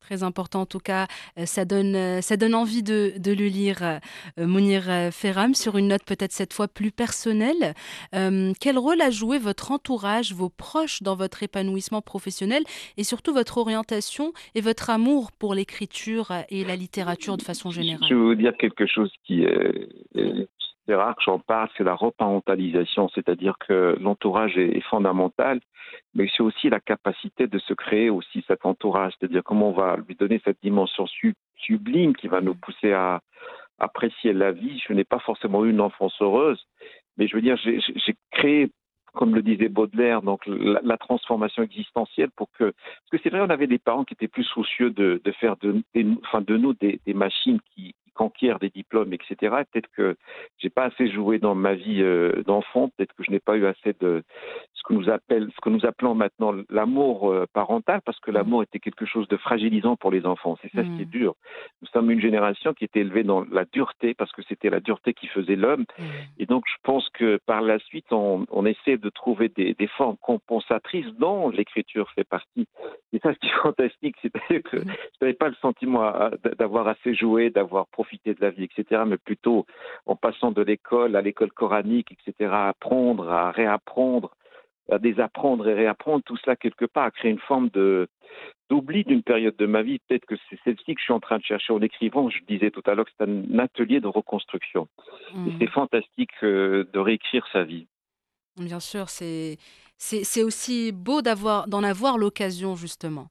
Très 0.00 0.22
important 0.22 0.62
en 0.62 0.66
tout 0.66 0.78
cas, 0.78 1.06
euh, 1.38 1.46
ça 1.46 1.64
donne, 1.64 1.96
euh, 1.96 2.20
ça 2.20 2.36
donne 2.36 2.54
envie 2.54 2.82
de, 2.82 3.14
le 3.24 3.46
lire, 3.46 3.78
euh, 3.82 4.46
Mounir 4.46 4.84
Ferram, 5.12 5.54
sur 5.54 5.76
une 5.76 5.88
note 5.88 6.04
peut-être 6.04 6.32
cette 6.32 6.52
fois 6.52 6.68
plus 6.68 6.92
personnelle. 6.92 7.74
quel 8.12 8.78
rôle 8.78 9.00
a 9.00 9.10
joué 9.10 9.38
votre 9.38 9.72
entourage, 9.72 10.32
vos 10.32 10.48
proches 10.48 11.02
dans 11.02 11.16
votre 11.16 11.42
épanouissement 11.42 12.02
professionnel 12.02 12.62
et 12.96 13.04
surtout 13.04 13.32
votre 13.32 13.58
orientation 13.58 14.32
et 14.54 14.60
votre 14.60 14.90
amour 14.90 15.32
pour 15.32 15.54
l'écriture 15.54 16.32
et 16.50 16.64
la 16.64 16.76
littérature 16.76 17.36
de 17.36 17.42
façon 17.42 17.70
générale? 17.70 18.06
Je 18.08 18.14
vais 18.14 18.20
vous 18.20 18.34
dire 18.34 18.56
quelque 18.58 18.86
chose 18.86 19.10
qui 19.24 19.42
est, 19.42 20.48
c'est 20.86 20.94
rare 20.94 21.16
que 21.16 21.22
j'en 21.22 21.38
parle, 21.38 21.68
c'est 21.76 21.84
la 21.84 21.94
reparentalisation, 21.94 23.08
c'est-à-dire 23.14 23.56
que 23.58 23.96
l'entourage 24.00 24.56
est, 24.56 24.80
fondamental, 24.82 25.60
mais 26.14 26.28
c'est 26.34 26.42
aussi 26.42 26.70
la 26.70 26.80
capacité 26.80 27.46
de 27.46 27.58
se 27.58 27.74
créer 27.74 28.08
aussi 28.08 28.44
cet 28.46 28.64
entourage, 28.64 29.12
c'est-à-dire 29.18 29.42
comment 29.44 29.70
on 29.70 29.72
va 29.72 29.96
lui 29.96 30.14
donner 30.14 30.40
cette 30.44 30.62
dimension 30.62 31.06
sublime 31.56 32.14
qui 32.14 32.28
va 32.28 32.40
nous 32.40 32.54
pousser 32.54 32.92
à 32.92 33.20
apprécier 33.78 34.32
la 34.32 34.52
vie. 34.52 34.82
Je 34.86 34.92
n'ai 34.92 35.04
pas 35.04 35.18
forcément 35.18 35.64
eu 35.64 35.70
une 35.70 35.80
enfance 35.80 36.14
heureuse, 36.20 36.64
mais 37.16 37.26
je 37.26 37.34
veux 37.34 37.42
dire, 37.42 37.56
j'ai 37.56 38.16
créé 38.30 38.70
comme 39.14 39.34
le 39.34 39.42
disait 39.42 39.70
Baudelaire, 39.70 40.20
donc 40.20 40.42
la, 40.46 40.98
transformation 40.98 41.62
existentielle 41.62 42.28
pour 42.36 42.50
que, 42.52 42.64
parce 42.64 43.10
que 43.10 43.18
c'est 43.22 43.30
vrai, 43.30 43.40
on 43.40 43.48
avait 43.48 43.66
des 43.66 43.78
parents 43.78 44.04
qui 44.04 44.12
étaient 44.12 44.28
plus 44.28 44.44
soucieux 44.44 44.90
de, 44.90 45.20
faire 45.40 45.56
de, 45.56 45.82
enfin 46.22 46.42
de 46.42 46.56
nous 46.58 46.74
des, 46.74 47.00
des 47.06 47.14
machines 47.14 47.58
qui, 47.74 47.94
conquiert 48.16 48.58
des 48.58 48.70
diplômes, 48.70 49.12
etc. 49.12 49.36
Peut-être 49.70 49.90
que 49.96 50.16
j'ai 50.58 50.70
pas 50.70 50.84
assez 50.84 51.08
joué 51.08 51.38
dans 51.38 51.54
ma 51.54 51.74
vie 51.74 52.02
euh, 52.02 52.42
d'enfant. 52.44 52.88
Peut-être 52.96 53.12
que 53.14 53.22
je 53.22 53.30
n'ai 53.30 53.38
pas 53.38 53.56
eu 53.56 53.66
assez 53.66 53.94
de 54.00 54.24
ce 54.72 54.82
que 54.82 54.94
nous 54.94 55.08
appelle, 55.10 55.48
ce 55.54 55.60
que 55.60 55.68
nous 55.68 55.84
appelons 55.86 56.14
maintenant 56.14 56.54
l'amour 56.70 57.30
euh, 57.30 57.46
parental, 57.52 58.00
parce 58.04 58.18
que 58.20 58.30
l'amour 58.30 58.62
était 58.62 58.80
quelque 58.80 59.06
chose 59.06 59.28
de 59.28 59.36
fragilisant 59.36 59.96
pour 59.96 60.10
les 60.10 60.26
enfants. 60.26 60.56
C'est 60.62 60.72
ça 60.72 60.82
ce 60.82 60.96
qui 60.96 61.02
est 61.02 61.06
mm. 61.06 61.18
dur. 61.20 61.34
Nous 61.82 61.88
sommes 61.88 62.10
une 62.10 62.20
génération 62.20 62.72
qui 62.72 62.84
était 62.84 63.00
élevée 63.00 63.22
dans 63.22 63.44
la 63.50 63.64
dureté, 63.66 64.14
parce 64.14 64.32
que 64.32 64.42
c'était 64.48 64.70
la 64.70 64.80
dureté 64.80 65.12
qui 65.14 65.26
faisait 65.28 65.56
l'homme. 65.56 65.84
Mm. 65.98 66.02
Et 66.38 66.46
donc, 66.46 66.64
je 66.66 66.76
pense 66.82 67.08
que 67.10 67.38
par 67.46 67.60
la 67.60 67.78
suite, 67.78 68.12
on, 68.12 68.46
on 68.50 68.66
essaie 68.66 68.96
de 68.96 69.10
trouver 69.10 69.50
des, 69.50 69.74
des, 69.74 69.86
formes 69.86 70.16
compensatrices 70.16 71.12
dont 71.18 71.50
l'écriture 71.50 72.10
fait 72.14 72.24
partie. 72.24 72.66
Et 73.12 73.18
ça, 73.18 73.32
c'est 73.40 73.50
fantastique. 73.62 74.16
C'est-à-dire 74.22 74.62
que 74.62 74.78
je 74.78 75.18
n'avais 75.20 75.34
pas 75.34 75.48
le 75.48 75.54
sentiment 75.60 76.12
d'avoir 76.58 76.88
assez 76.88 77.14
joué, 77.14 77.50
d'avoir 77.50 77.86
profité 77.88 78.05
profiter 78.06 78.34
de 78.34 78.40
la 78.40 78.50
vie, 78.50 78.64
etc., 78.64 79.02
mais 79.06 79.18
plutôt 79.18 79.66
en 80.06 80.16
passant 80.16 80.52
de 80.52 80.62
l'école 80.62 81.16
à 81.16 81.22
l'école 81.22 81.52
coranique, 81.52 82.12
etc., 82.12 82.50
à 82.52 82.68
apprendre, 82.68 83.28
à 83.30 83.50
réapprendre, 83.50 84.30
à 84.90 84.98
désapprendre 84.98 85.68
et 85.68 85.74
réapprendre, 85.74 86.22
tout 86.24 86.36
cela 86.36 86.54
quelque 86.54 86.84
part 86.84 87.04
a 87.04 87.10
créé 87.10 87.30
une 87.30 87.40
forme 87.40 87.68
de 87.70 88.08
d'oubli 88.68 89.04
d'une 89.04 89.22
période 89.22 89.56
de 89.56 89.66
ma 89.66 89.82
vie. 89.82 90.00
Peut-être 90.00 90.26
que 90.26 90.34
c'est 90.50 90.58
celle-ci 90.64 90.94
que 90.94 91.00
je 91.00 91.04
suis 91.04 91.12
en 91.12 91.20
train 91.20 91.38
de 91.38 91.44
chercher 91.44 91.72
en 91.72 91.80
écrivant. 91.80 92.28
Je 92.30 92.38
disais 92.48 92.72
tout 92.72 92.82
à 92.86 92.94
l'heure 92.94 93.04
que 93.04 93.12
c'est 93.16 93.24
un 93.24 93.58
atelier 93.60 94.00
de 94.00 94.08
reconstruction. 94.08 94.88
Et 95.32 95.38
mmh. 95.38 95.56
c'est 95.60 95.70
fantastique 95.70 96.30
euh, 96.42 96.84
de 96.92 96.98
réécrire 96.98 97.46
sa 97.52 97.62
vie. 97.62 97.86
Bien 98.56 98.80
sûr, 98.80 99.08
c'est 99.08 99.56
c'est 99.98 100.42
aussi 100.42 100.92
beau 100.92 101.22
d'avoir 101.22 101.68
d'en 101.68 101.82
avoir 101.82 102.18
l'occasion 102.18 102.74
justement. 102.74 103.28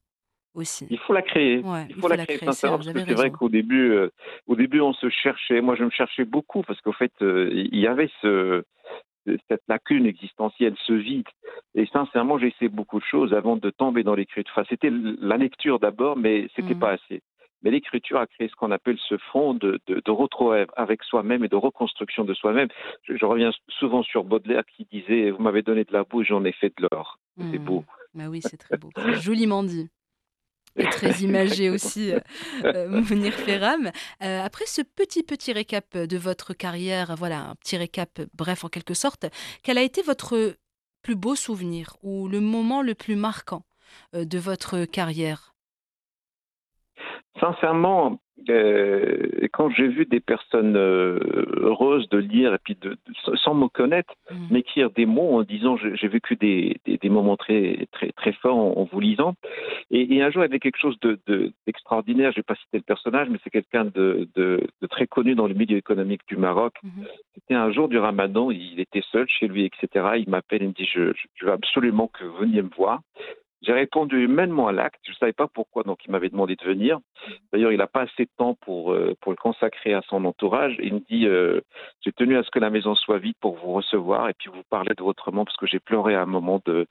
Il 0.90 1.00
faut 1.00 1.14
la 1.14 1.22
créer. 1.22 1.64
il, 1.90 1.96
faut, 1.96 2.08
la, 2.08 2.18
créer, 2.26 2.38
sincèrement. 2.38 2.82
c'est 2.82 3.14
vrai 3.14 3.32
qu'au 3.32 3.50
début, 3.50 3.92
euh, 3.92 4.10
au 4.48 4.56
début, 4.56 4.82
on 4.82 4.94
se 4.94 5.10
cherchait. 5.10 5.62
Moi, 5.62 5.76
je 5.76 5.84
me 5.84 5.90
cherchais 5.90 6.26
beaucoup 6.26 6.62
parce 6.64 6.80
qu'au 6.82 6.94
fait, 6.94 7.12
euh, 7.22 7.50
il 7.52 7.80
y 7.80 7.88
avait 7.88 8.10
ce, 8.22 8.64
cette 9.50 9.64
lacune 9.68 10.06
existentielle, 10.06 10.76
ce 10.86 10.94
vide. 10.94 11.28
Et 11.74 11.86
sincèrement, 11.88 12.38
j'ai 12.38 12.48
essayé 12.48 12.70
beaucoup 12.70 13.00
de 13.00 13.06
choses 13.06 13.34
avant 13.34 13.58
de 13.58 13.70
tomber 13.70 14.04
dans 14.04 14.16
l'écriture. 14.16 14.54
Enfin, 14.56 14.68
c'était 14.70 14.92
la 14.92 15.38
lecture 15.38 15.80
d'abord, 15.80 16.18
mais 16.18 16.48
c'était 16.56 16.76
mmh. 16.76 16.80
pas 16.80 16.92
assez. 16.92 17.22
Mais 17.64 17.72
l'écriture 17.72 18.20
a 18.20 18.28
créé 18.28 18.48
ce 18.48 18.56
qu'on 18.56 18.72
appelle 18.72 18.98
ce 19.10 19.18
fond 19.32 19.56
de, 19.56 19.80
de, 19.88 20.02
de 20.04 20.12
retrouver 20.12 20.66
avec 20.76 21.04
soi-même 21.04 21.44
et 21.44 21.48
de 21.48 21.56
reconstruction 21.56 22.24
de 22.24 22.34
soi-même. 22.34 22.68
Je, 23.04 23.26
reviens 23.26 23.52
souvent 23.70 24.04
sur 24.04 24.24
Baudelaire 24.24 24.64
qui 24.66 24.88
disait 24.92 25.32
Vous 25.32 25.42
m'avez 25.42 25.64
donné 25.64 25.84
de 25.84 25.92
la 25.92 26.04
bouche, 26.04 26.28
j'en 26.28 26.46
ai 26.46 26.52
fait 26.52 26.72
de 26.78 26.88
l'or. 26.92 27.20
C'est 27.52 27.58
beau. 27.58 27.80
Mmh. 27.80 27.86
Bah 28.20 28.24
oui, 28.30 28.40
c'est 28.42 28.58
très 28.58 28.78
beau. 28.78 28.92
Joliment 29.22 29.64
dit 29.64 29.90
très 30.92 31.22
imagé 31.22 31.70
aussi, 31.70 32.12
euh, 32.12 32.20
euh, 32.66 32.90
Mounir 32.90 33.34
Ferram. 33.34 33.92
Euh, 34.22 34.44
après 34.44 34.66
ce 34.66 34.82
petit, 34.82 35.24
petit 35.24 35.54
récap 35.54 35.98
de 35.98 36.18
votre 36.18 36.54
carrière, 36.54 37.16
voilà, 37.16 37.42
un 37.50 37.56
petit 37.56 37.78
récap 37.78 38.22
bref 38.34 38.66
en 38.66 38.70
quelque 38.70 38.94
sorte, 38.94 39.26
quel 39.64 39.78
a 39.78 39.82
été 39.82 40.02
votre 40.02 40.56
plus 41.02 41.16
beau 41.16 41.36
souvenir 41.36 41.96
ou 42.02 42.28
le 42.28 42.42
moment 42.42 42.82
le 42.82 42.96
plus 42.96 43.16
marquant 43.16 43.64
de 44.14 44.38
votre 44.38 44.86
carrière? 44.86 45.54
Sincèrement, 47.40 48.20
euh, 48.50 49.48
quand 49.54 49.70
j'ai 49.70 49.88
vu 49.88 50.06
des 50.06 50.20
personnes 50.20 50.76
euh, 50.76 51.20
heureuses 51.58 52.10
de 52.10 52.18
lire 52.18 52.54
et 52.54 52.58
puis 52.58 52.78
de, 52.80 52.98
sans 53.36 53.54
me 53.54 53.68
connaître, 53.68 54.14
mm. 54.30 54.54
m'écrire 54.54 54.90
des 54.92 55.06
mots 55.06 55.38
en 55.38 55.44
disant 55.44 55.78
j'ai 55.78 56.08
vécu 56.08 56.36
des, 56.36 56.78
des, 56.86 57.10
moments 57.10 57.38
très 57.38 57.88
très 57.94 58.12
très 58.12 58.34
forts 58.34 58.58
en, 58.58 58.84
vous 58.84 59.00
lisant. 59.00 59.36
Et, 59.90 60.22
un 60.22 60.30
jour, 60.32 60.42
il 60.44 60.48
y 60.48 60.50
avait 60.50 60.60
quelque 60.60 60.80
chose 60.80 60.98
d'extraordinaire. 61.66 62.30
De, 62.30 62.34
je 62.34 62.40
vais 62.40 62.44
pas 62.44 62.56
citer 62.56 62.78
le 62.78 62.84
personnage, 62.84 63.30
mais 63.30 63.40
c'est 63.44 63.50
quelqu'un 63.50 63.86
de, 63.86 64.28
de, 64.36 64.68
très 64.90 65.08
connu 65.08 65.36
dans 65.36 65.48
le 65.48 65.54
milieu 65.54 65.78
économique 65.78 66.22
du 66.28 66.38
Maroc. 66.38 66.74
Mm-hmm. 66.84 67.08
C'était 67.36 67.56
un 67.56 67.72
jour 67.72 67.88
du 67.88 67.98
Ramadan. 67.98 68.52
Il 68.52 68.80
était 68.80 69.04
seul 69.12 69.28
chez 69.30 69.48
lui, 69.48 69.66
etc. 69.66 70.06
Il 70.18 70.30
m'appelle 70.30 70.62
et 70.62 70.68
me 70.68 70.74
dit 70.74 70.86
je, 70.86 71.14
je 71.36 71.46
veux 71.46 71.52
absolument 71.52 72.08
que 72.08 72.26
vous 72.26 72.38
veniez 72.38 72.62
me 72.62 72.70
voir. 72.76 73.00
J'ai 73.62 73.74
répondu 73.74 74.24
humainement 74.24 74.68
à 74.68 74.72
l'acte. 74.72 75.00
Je 75.04 75.12
ne 75.12 75.16
savais 75.16 75.34
pas 75.34 75.48
pourquoi, 75.48 75.84
donc 75.84 76.00
il 76.06 76.12
m'avait 76.12 76.30
demandé 76.30 76.56
de 76.56 76.64
venir. 76.64 77.00
D'ailleurs, 77.52 77.72
il 77.72 77.78
n'a 77.78 77.88
pas 77.88 78.02
assez 78.02 78.26
de 78.26 78.30
temps 78.38 78.56
pour, 78.62 78.92
euh, 78.92 79.16
pour 79.22 79.32
le 79.32 79.38
consacrer 79.38 79.94
à 79.94 80.02
son 80.08 80.24
entourage. 80.26 80.76
Il 80.80 80.96
me 80.96 81.00
dit 81.00 81.26
euh, 81.26 81.62
J'ai 82.02 82.12
tenu 82.12 82.38
à 82.38 82.44
ce 82.44 82.52
que 82.52 82.60
la 82.60 82.70
maison 82.70 82.96
soit 82.96 83.18
vide 83.18 83.36
pour 83.40 83.56
vous 83.56 83.74
recevoir 83.74 84.30
et 84.30 84.34
puis 84.34 84.50
vous 84.54 84.64
parler 84.70 84.94
de 84.96 85.04
votre 85.04 85.32
monde 85.32 85.46
parce 85.46 85.58
que 85.58 85.68
j'ai 85.68 85.80
pleuré 85.80 86.16
à 86.16 86.22
un 86.22 86.28
moment 86.28 86.62
de, 86.66 86.86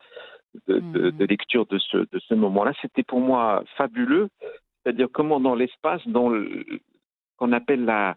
de, 0.67 0.79
de, 0.79 1.11
mmh. 1.11 1.27
lecture 1.29 1.67
de 1.67 1.79
ce, 1.79 1.99
de 1.99 2.19
ce 2.19 2.35
moment-là. 2.35 2.73
C'était 2.83 3.05
pour 3.05 3.21
moi 3.21 3.63
fabuleux. 3.77 4.29
C'est-à-dire 4.83 5.09
comment, 5.13 5.41
dans 5.41 5.55
l'espace, 5.55 6.07
dans 6.07 6.31
qu'on 7.37 7.53
appelle 7.53 7.85
la, 7.85 8.17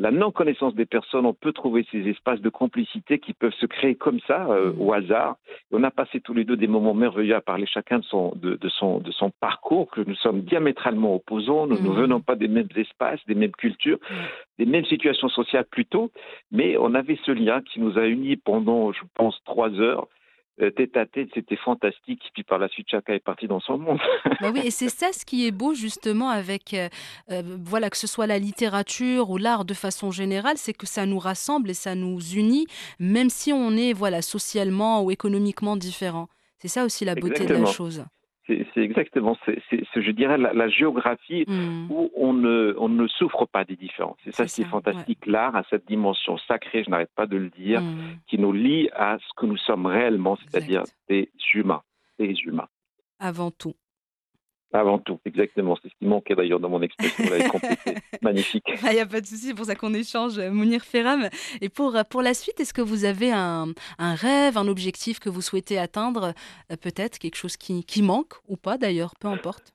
la 0.00 0.10
non-connaissance 0.10 0.74
des 0.74 0.86
personnes, 0.86 1.26
on 1.26 1.34
peut 1.34 1.52
trouver 1.52 1.86
ces 1.92 2.08
espaces 2.08 2.40
de 2.40 2.48
complicité 2.48 3.18
qui 3.18 3.34
peuvent 3.34 3.52
se 3.60 3.66
créer 3.66 3.94
comme 3.96 4.18
ça, 4.26 4.46
euh, 4.46 4.72
mmh. 4.72 4.80
au 4.80 4.92
hasard. 4.94 5.36
on 5.72 5.84
a 5.84 5.90
passé 5.90 6.20
tous 6.20 6.32
les 6.32 6.44
deux 6.44 6.56
des 6.56 6.66
moments 6.66 6.94
merveilleux 6.94 7.34
à 7.34 7.42
parler 7.42 7.66
chacun 7.66 7.98
de 7.98 8.04
son, 8.04 8.32
de, 8.34 8.58
son, 8.70 8.98
de 8.98 9.12
son 9.12 9.30
parcours, 9.40 9.90
que 9.90 10.00
nous 10.00 10.14
sommes 10.14 10.40
diamétralement 10.40 11.16
opposants, 11.16 11.66
nous 11.66 11.78
ne 11.78 11.90
mmh. 11.90 12.00
venons 12.00 12.20
pas 12.20 12.34
des 12.34 12.48
mêmes 12.48 12.68
espaces, 12.76 13.20
des 13.28 13.34
mêmes 13.34 13.52
cultures, 13.52 13.98
mmh. 13.98 14.14
des 14.60 14.66
mêmes 14.66 14.86
situations 14.86 15.28
sociales 15.28 15.66
plutôt, 15.70 16.10
mais 16.50 16.78
on 16.78 16.94
avait 16.94 17.18
ce 17.26 17.32
lien 17.32 17.60
qui 17.60 17.78
nous 17.78 17.98
a 17.98 18.06
unis 18.06 18.36
pendant, 18.36 18.92
je 18.92 19.02
pense, 19.14 19.38
trois 19.44 19.70
heures 19.80 20.08
tête 20.68 20.96
à 20.96 21.06
tête, 21.06 21.28
c'était 21.34 21.56
fantastique. 21.56 22.22
Puis 22.34 22.42
par 22.42 22.58
la 22.58 22.68
suite, 22.68 22.88
chacun 22.90 23.14
est 23.14 23.24
parti 23.24 23.46
dans 23.46 23.60
son 23.60 23.78
monde. 23.78 24.00
bah 24.40 24.50
oui, 24.52 24.60
et 24.64 24.70
c'est 24.70 24.88
ça 24.88 25.12
ce 25.12 25.24
qui 25.24 25.46
est 25.46 25.50
beau 25.50 25.74
justement 25.74 26.28
avec, 26.28 26.74
euh, 26.74 26.88
euh, 27.30 27.42
voilà, 27.64 27.88
que 27.90 27.96
ce 27.96 28.06
soit 28.06 28.26
la 28.26 28.38
littérature 28.38 29.30
ou 29.30 29.38
l'art 29.38 29.64
de 29.64 29.74
façon 29.74 30.10
générale, 30.10 30.56
c'est 30.56 30.74
que 30.74 30.86
ça 30.86 31.06
nous 31.06 31.18
rassemble 31.18 31.70
et 31.70 31.74
ça 31.74 31.94
nous 31.94 32.20
unit, 32.34 32.66
même 32.98 33.30
si 33.30 33.52
on 33.52 33.72
est, 33.72 33.92
voilà, 33.92 34.22
socialement 34.22 35.02
ou 35.02 35.10
économiquement 35.10 35.76
différents. 35.76 36.28
C'est 36.58 36.68
ça 36.68 36.84
aussi 36.84 37.04
la 37.04 37.14
beauté 37.14 37.46
de 37.46 37.54
la 37.54 37.64
chose 37.64 38.04
c'est 38.74 38.80
exactement, 38.80 39.36
c'est, 39.44 39.60
je 39.70 40.10
dirais, 40.10 40.38
la, 40.38 40.68
géographie 40.68 41.44
mmh. 41.46 41.90
où 41.90 42.10
on 42.14 42.32
ne, 42.32 42.74
on 42.78 42.88
ne 42.88 43.06
souffre 43.06 43.46
pas 43.46 43.64
des 43.64 43.76
différences. 43.76 44.16
C'est 44.24 44.34
ça 44.34 44.46
qui 44.46 44.62
est 44.62 44.70
fantastique. 44.70 45.26
L'art 45.26 45.56
a 45.56 45.64
cette 45.70 45.86
dimension 45.86 46.38
sacrée, 46.48 46.84
je 46.84 46.90
n'arrête 46.90 47.12
pas 47.14 47.26
de 47.26 47.36
le 47.36 47.50
dire, 47.50 47.80
mmh. 47.80 47.98
qui 48.26 48.38
nous 48.38 48.52
lie 48.52 48.88
à 48.94 49.18
ce 49.18 49.34
que 49.36 49.46
nous 49.46 49.56
sommes 49.56 49.86
réellement, 49.86 50.36
c'est-à-dire 50.36 50.82
des 51.08 51.30
humains. 51.54 51.82
Des 52.18 52.34
humains. 52.44 52.68
Avant 53.18 53.50
tout. 53.50 53.74
Avant 54.72 54.98
tout, 54.98 55.18
exactement. 55.24 55.76
C'est 55.82 55.88
ce 55.88 55.94
qui 55.98 56.06
manquait 56.06 56.36
d'ailleurs 56.36 56.60
dans 56.60 56.68
mon 56.68 56.80
expression. 56.80 57.24
Magnifique. 58.22 58.64
Il 58.84 58.92
n'y 58.92 59.00
a 59.00 59.06
pas 59.06 59.20
de 59.20 59.26
souci, 59.26 59.48
c'est 59.48 59.54
pour 59.54 59.64
ça 59.64 59.74
qu'on 59.74 59.94
échange, 59.94 60.38
euh, 60.38 60.50
Mounir 60.50 60.82
Ferram. 60.82 61.28
Et 61.60 61.68
pour, 61.68 61.96
euh, 61.96 62.02
pour 62.08 62.22
la 62.22 62.34
suite, 62.34 62.60
est-ce 62.60 62.72
que 62.72 62.82
vous 62.82 63.04
avez 63.04 63.32
un, 63.32 63.66
un, 63.98 64.14
rêve, 64.14 64.56
un 64.56 64.68
objectif 64.68 65.18
que 65.18 65.28
vous 65.28 65.40
souhaitez 65.40 65.76
atteindre 65.76 66.34
euh, 66.70 66.76
Peut-être 66.80 67.18
quelque 67.18 67.36
chose 67.36 67.56
qui, 67.56 67.84
qui 67.84 68.02
manque 68.02 68.34
ou 68.48 68.56
pas 68.56 68.78
d'ailleurs, 68.78 69.12
peu 69.20 69.28
importe? 69.28 69.72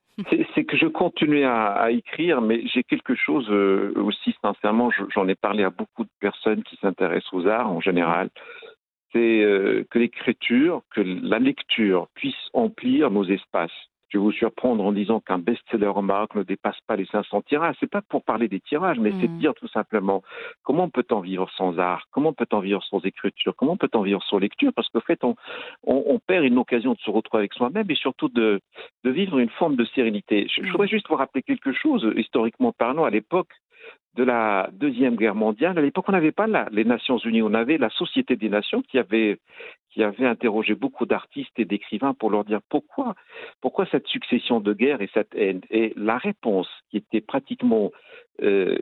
C'est 0.56 0.64
que 0.64 0.78
je 0.78 0.88
continue 0.88 1.44
à, 1.44 1.92
écrire, 1.92 2.40
mais 2.40 2.66
j'ai 2.74 2.84
quelque 2.84 3.16
chose 3.16 3.50
aussi, 3.98 4.34
sincèrement, 4.42 4.90
j'en 5.14 5.28
ai 5.28 5.36
parlé 5.36 5.66
à 5.66 5.70
beaucoup 5.70 6.06
de 6.06 6.10
personnes 6.22 6.64
qui 6.64 6.78
s'intéressent 6.78 7.34
aux 7.34 7.48
arts 7.48 7.70
en 7.70 7.82
général. 7.82 8.30
C'est 9.12 9.86
que 9.92 10.00
l'écriture, 10.00 10.84
que 10.96 11.02
la 11.02 11.38
lecture 11.38 12.08
puisse 12.16 12.34
emplir 12.54 13.12
nos 13.12 13.26
espaces 13.26 13.74
je 14.16 14.20
vais 14.20 14.24
vous 14.24 14.32
surprendre 14.32 14.82
en 14.86 14.94
disant 14.94 15.20
qu'un 15.20 15.40
best-seller 15.40 15.88
au 15.94 16.02
Maroc 16.02 16.36
ne 16.36 16.44
dépasse 16.44 16.80
pas 16.88 16.96
les 16.96 17.06
500 17.08 17.42
tirages. 17.42 17.76
C'est 17.82 17.90
pas 17.92 18.02
pour 18.02 18.24
parler 18.24 18.48
des 18.48 18.62
tirages, 18.62 18.98
mais 18.98 19.12
c'est 19.20 19.28
de 19.28 19.34
Mm. 19.34 19.40
dire 19.40 19.54
tout 19.56 19.68
simplement 19.68 20.24
comment 20.64 20.90
peut-on 20.90 21.20
vivre 21.20 21.50
sans 21.58 21.78
art, 21.80 22.06
comment 22.12 22.32
peut-on 22.32 22.60
vivre 22.62 22.82
sans 22.86 23.02
écriture, 23.04 23.54
comment 23.58 23.76
peut-on 23.76 24.04
vivre 24.04 24.24
sans 24.24 24.38
lecture, 24.38 24.72
parce 24.74 24.88
qu'au 24.88 25.02
fait, 25.02 25.22
on, 25.26 25.36
on, 25.84 26.02
on 26.08 26.20
perd 26.20 26.46
une 26.46 26.58
occasion 26.58 26.94
de 26.94 27.00
se 27.00 27.10
retrouver 27.12 27.42
avec 27.42 27.54
soi-même 27.54 27.92
et 27.92 27.96
surtout 27.96 28.30
de, 28.30 28.62
de 29.04 29.10
vivre 29.10 29.38
une 29.38 29.50
forme 29.50 29.76
de 29.76 29.84
sérénité. 29.84 30.48
Je, 30.50 30.62
je 30.62 30.68
Mm. 30.68 30.72
voudrais 30.72 30.88
juste 30.88 31.10
vous 31.10 31.16
rappeler 31.16 31.44
quelque 31.44 31.74
chose, 31.74 32.10
historiquement 32.16 32.72
parlant, 32.72 33.04
à 33.04 33.10
l'époque 33.10 33.52
de 34.16 34.24
la 34.24 34.70
Deuxième 34.72 35.18
Guerre 35.18 35.36
mondiale, 35.36 35.78
à 35.78 35.82
l'époque, 35.82 36.06
on 36.08 36.14
n'avait 36.14 36.32
pas 36.32 36.48
la- 36.48 36.70
les 36.72 36.86
Nations 36.86 37.18
Unies, 37.18 37.42
on 37.42 37.54
avait 37.54 37.78
la 37.78 37.90
Société 37.90 38.38
des 38.38 38.48
Nations 38.48 38.82
qui 38.82 38.98
avait, 38.98 39.40
qui 39.96 40.04
avait 40.04 40.26
interrogé 40.28 40.76
beaucoup 40.76 41.06
d'artistes 41.06 41.58
et 41.58 41.64
d'écrivains 41.64 42.14
pour 42.14 42.30
leur 42.30 42.44
dire 42.44 42.60
pourquoi, 42.70 43.16
pourquoi 43.62 43.86
cette 43.88 44.08
succession 44.08 44.60
de 44.60 44.74
guerres 44.74 45.02
et 45.02 45.10
cette 45.14 45.34
haine. 45.34 45.62
Et 45.70 45.94
la 45.96 46.18
réponse 46.18 46.68
qui 46.90 46.98
était 46.98 47.22
pratiquement 47.22 47.92
euh, 48.44 48.78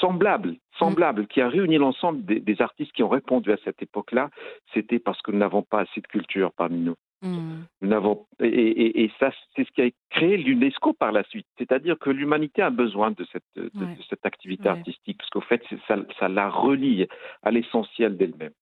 semblable, 0.00 0.56
semblable, 0.78 1.28
qui 1.28 1.40
a 1.40 1.48
réuni 1.48 1.76
l'ensemble 1.76 2.24
des, 2.24 2.40
des 2.40 2.60
artistes 2.60 2.90
qui 2.92 3.04
ont 3.04 3.08
répondu 3.08 3.52
à 3.52 3.58
cette 3.64 3.80
époque-là, 3.80 4.28
c'était 4.74 4.98
parce 4.98 5.22
que 5.22 5.30
nous 5.30 5.38
n'avons 5.38 5.62
pas 5.62 5.80
assez 5.82 6.00
de 6.00 6.06
culture 6.08 6.50
parmi 6.52 6.78
nous. 6.80 6.96
Mm. 7.22 7.60
Nous 7.82 7.88
n'avons 7.88 8.26
et, 8.40 8.46
et- 8.48 9.04
et 9.04 9.10
ça 9.20 9.30
c'est 9.54 9.64
ce 9.66 9.70
qui 9.72 9.82
a 9.82 9.88
créé 10.10 10.36
l'UNESCO 10.36 10.92
par 10.94 11.12
la 11.12 11.22
suite, 11.24 11.46
c'est-à-dire 11.58 11.96
que 11.98 12.10
l'humanité 12.10 12.60
a 12.60 12.70
besoin 12.70 13.12
de 13.12 13.24
cette 13.32 13.44
de, 13.54 13.70
Ouais. 13.74 13.94
de 13.96 14.02
cette 14.10 14.26
activité 14.26 14.64
Ouais. 14.64 14.76
artistique 14.78 15.16
parce 15.18 15.30
qu'au 15.30 15.40
fait 15.40 15.62
ça, 15.88 15.96
ça 16.18 16.28
la 16.28 16.50
relie 16.50 17.06
à 17.42 17.50
l'essentiel 17.52 18.16
d'elle-même. 18.18 18.52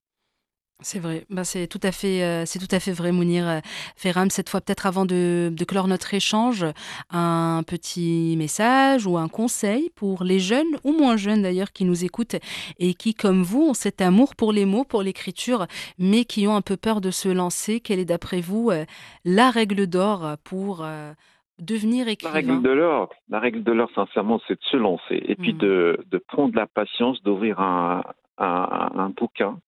C'est 0.86 0.98
vrai, 0.98 1.24
bah, 1.30 1.44
c'est 1.44 1.66
tout 1.66 1.80
à 1.82 1.92
fait, 1.92 2.22
euh, 2.22 2.44
c'est 2.44 2.58
tout 2.58 2.68
à 2.70 2.78
fait 2.78 2.92
vrai, 2.92 3.10
Mounir 3.10 3.48
euh, 3.48 3.60
Ferram. 3.96 4.28
Cette 4.28 4.50
fois, 4.50 4.60
peut-être 4.60 4.84
avant 4.84 5.06
de, 5.06 5.50
de 5.50 5.64
clore 5.64 5.88
notre 5.88 6.12
échange, 6.12 6.66
un 7.10 7.62
petit 7.66 8.34
message 8.36 9.06
ou 9.06 9.16
un 9.16 9.28
conseil 9.28 9.90
pour 9.96 10.24
les 10.24 10.38
jeunes 10.38 10.76
ou 10.84 10.92
moins 10.92 11.16
jeunes 11.16 11.40
d'ailleurs 11.40 11.72
qui 11.72 11.86
nous 11.86 12.04
écoutent 12.04 12.36
et 12.78 12.92
qui, 12.92 13.14
comme 13.14 13.42
vous, 13.42 13.62
ont 13.70 13.74
cet 13.74 14.02
amour 14.02 14.36
pour 14.36 14.52
les 14.52 14.66
mots, 14.66 14.84
pour 14.84 15.02
l'écriture, 15.02 15.66
mais 15.98 16.26
qui 16.26 16.46
ont 16.46 16.54
un 16.54 16.60
peu 16.60 16.76
peur 16.76 17.00
de 17.00 17.10
se 17.10 17.30
lancer. 17.30 17.80
Quelle 17.80 17.98
est, 17.98 18.04
d'après 18.04 18.42
vous, 18.42 18.68
euh, 18.70 18.84
la 19.24 19.50
règle 19.50 19.86
d'or 19.86 20.36
pour 20.44 20.82
euh, 20.84 21.12
devenir 21.58 22.04
La 22.06 22.12
écrivain? 22.12 22.34
règle 22.34 22.62
de 22.62 22.70
l'or, 22.70 23.08
la 23.30 23.40
règle 23.40 23.62
de 23.62 23.72
l'or, 23.72 23.88
sincèrement, 23.94 24.38
c'est 24.46 24.54
de 24.60 24.64
se 24.70 24.76
lancer 24.76 25.22
et 25.26 25.34
puis 25.34 25.54
Mm. 25.54 25.58
de, 25.58 25.98
de 26.10 26.18
prendre 26.18 26.54
la 26.54 26.66
patience 26.66 27.22
d'ouvrir 27.22 27.58
un, 27.60 28.02
un, 28.38 28.90
un 28.94 29.10
bouquin, 29.10 29.58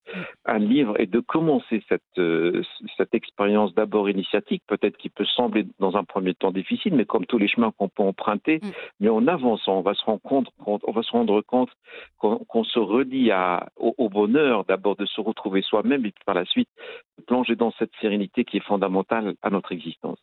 un 0.45 0.59
livre 0.59 0.99
et 0.99 1.05
de 1.05 1.19
commencer 1.19 1.83
cette, 1.87 2.01
euh, 2.17 2.61
cette 2.97 3.13
expérience 3.13 3.73
d'abord 3.73 4.09
initiatique, 4.09 4.63
peut-être 4.67 4.97
qui 4.97 5.09
peut 5.09 5.25
sembler 5.25 5.65
dans 5.79 5.95
un 5.95 6.03
premier 6.03 6.33
temps 6.33 6.51
difficile, 6.51 6.95
mais 6.95 7.05
comme 7.05 7.25
tous 7.25 7.37
les 7.37 7.47
chemins 7.47 7.71
qu'on 7.77 7.89
peut 7.89 8.03
emprunter, 8.03 8.59
Mm. 8.61 8.69
mais 8.99 9.09
en 9.09 9.27
avançant, 9.27 9.77
on 9.77 9.81
va 9.81 9.93
se 9.93 10.03
rendre 10.03 10.21
compte, 10.21 10.49
on 10.65 10.91
va 10.91 11.03
se 11.03 11.11
rendre 11.11 11.41
compte 11.41 11.69
qu'on 12.17 12.63
se 12.63 12.79
redit 12.79 13.31
à, 13.31 13.69
au, 13.75 13.93
au 13.97 14.09
bonheur 14.09 14.65
d'abord 14.65 14.95
de 14.95 15.05
se 15.05 15.21
retrouver 15.21 15.61
soi-même 15.61 16.05
et 16.05 16.11
puis 16.11 16.23
par 16.25 16.35
la 16.35 16.45
suite 16.45 16.69
de 17.17 17.23
plonger 17.23 17.55
dans 17.55 17.71
cette 17.71 17.91
sérénité 18.01 18.45
qui 18.45 18.57
est 18.57 18.65
fondamentale 18.65 19.35
à 19.41 19.49
notre 19.49 19.71
existence. 19.71 20.19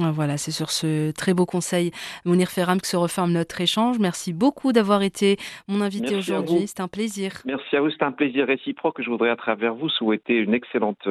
Ah, 0.00 0.10
Voilà, 0.12 0.36
c'est 0.36 0.50
sur 0.50 0.70
ce 0.70 1.10
très 1.12 1.32
beau 1.34 1.46
conseil, 1.46 1.90
Mounir 2.24 2.48
Ferram, 2.50 2.80
que 2.80 2.86
se 2.86 2.96
referme 2.96 3.32
notre 3.32 3.60
échange. 3.60 3.98
Merci 3.98 4.32
beaucoup 4.32 4.72
d'avoir 4.72 5.02
été 5.02 5.36
mon 5.68 5.80
invité 5.80 6.16
aujourd'hui. 6.16 6.66
C'était 6.66 6.82
un 6.82 6.88
plaisir. 6.88 7.32
Merci 7.44 7.76
à 7.76 7.80
vous, 7.80 7.90
c'est 7.90 8.02
un 8.02 8.12
plaisir 8.12 8.46
réciproque. 8.46 9.00
Je 9.02 9.08
voudrais 9.10 9.30
à 9.30 9.36
travers 9.36 9.74
vous 9.74 9.88
souhaiter 9.88 10.34
une 10.34 10.54
excellente 10.54 11.06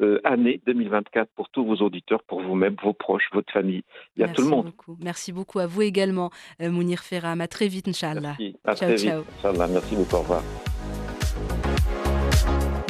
euh, 0.00 0.20
année 0.24 0.60
2024 0.66 1.30
pour 1.34 1.48
tous 1.50 1.64
vos 1.64 1.76
auditeurs, 1.76 2.22
pour 2.24 2.40
vous-même, 2.42 2.76
vos 2.82 2.92
proches, 2.92 3.28
votre 3.32 3.52
famille 3.52 3.82
et 4.16 4.22
à 4.22 4.26
Merci 4.26 4.34
tout 4.36 4.42
le 4.42 4.48
monde. 4.48 4.64
beaucoup. 4.66 4.96
Merci 5.02 5.32
beaucoup 5.32 5.58
à 5.58 5.66
vous 5.66 5.82
également, 5.82 6.30
euh, 6.60 6.70
Mounir 6.70 7.00
Ferram. 7.00 7.40
À 7.40 7.48
très 7.48 7.68
vite, 7.68 7.88
Inch'Allah. 7.88 8.36
Merci. 8.38 8.56
À 8.64 8.74
Ciao, 8.76 8.88
très 8.88 8.96
vite. 8.96 9.06
ciao. 9.06 9.22
Inch'Allah. 9.38 9.66
Merci 9.68 9.96
beaucoup. 9.96 10.16
Au 10.16 10.20
revoir. 10.20 10.42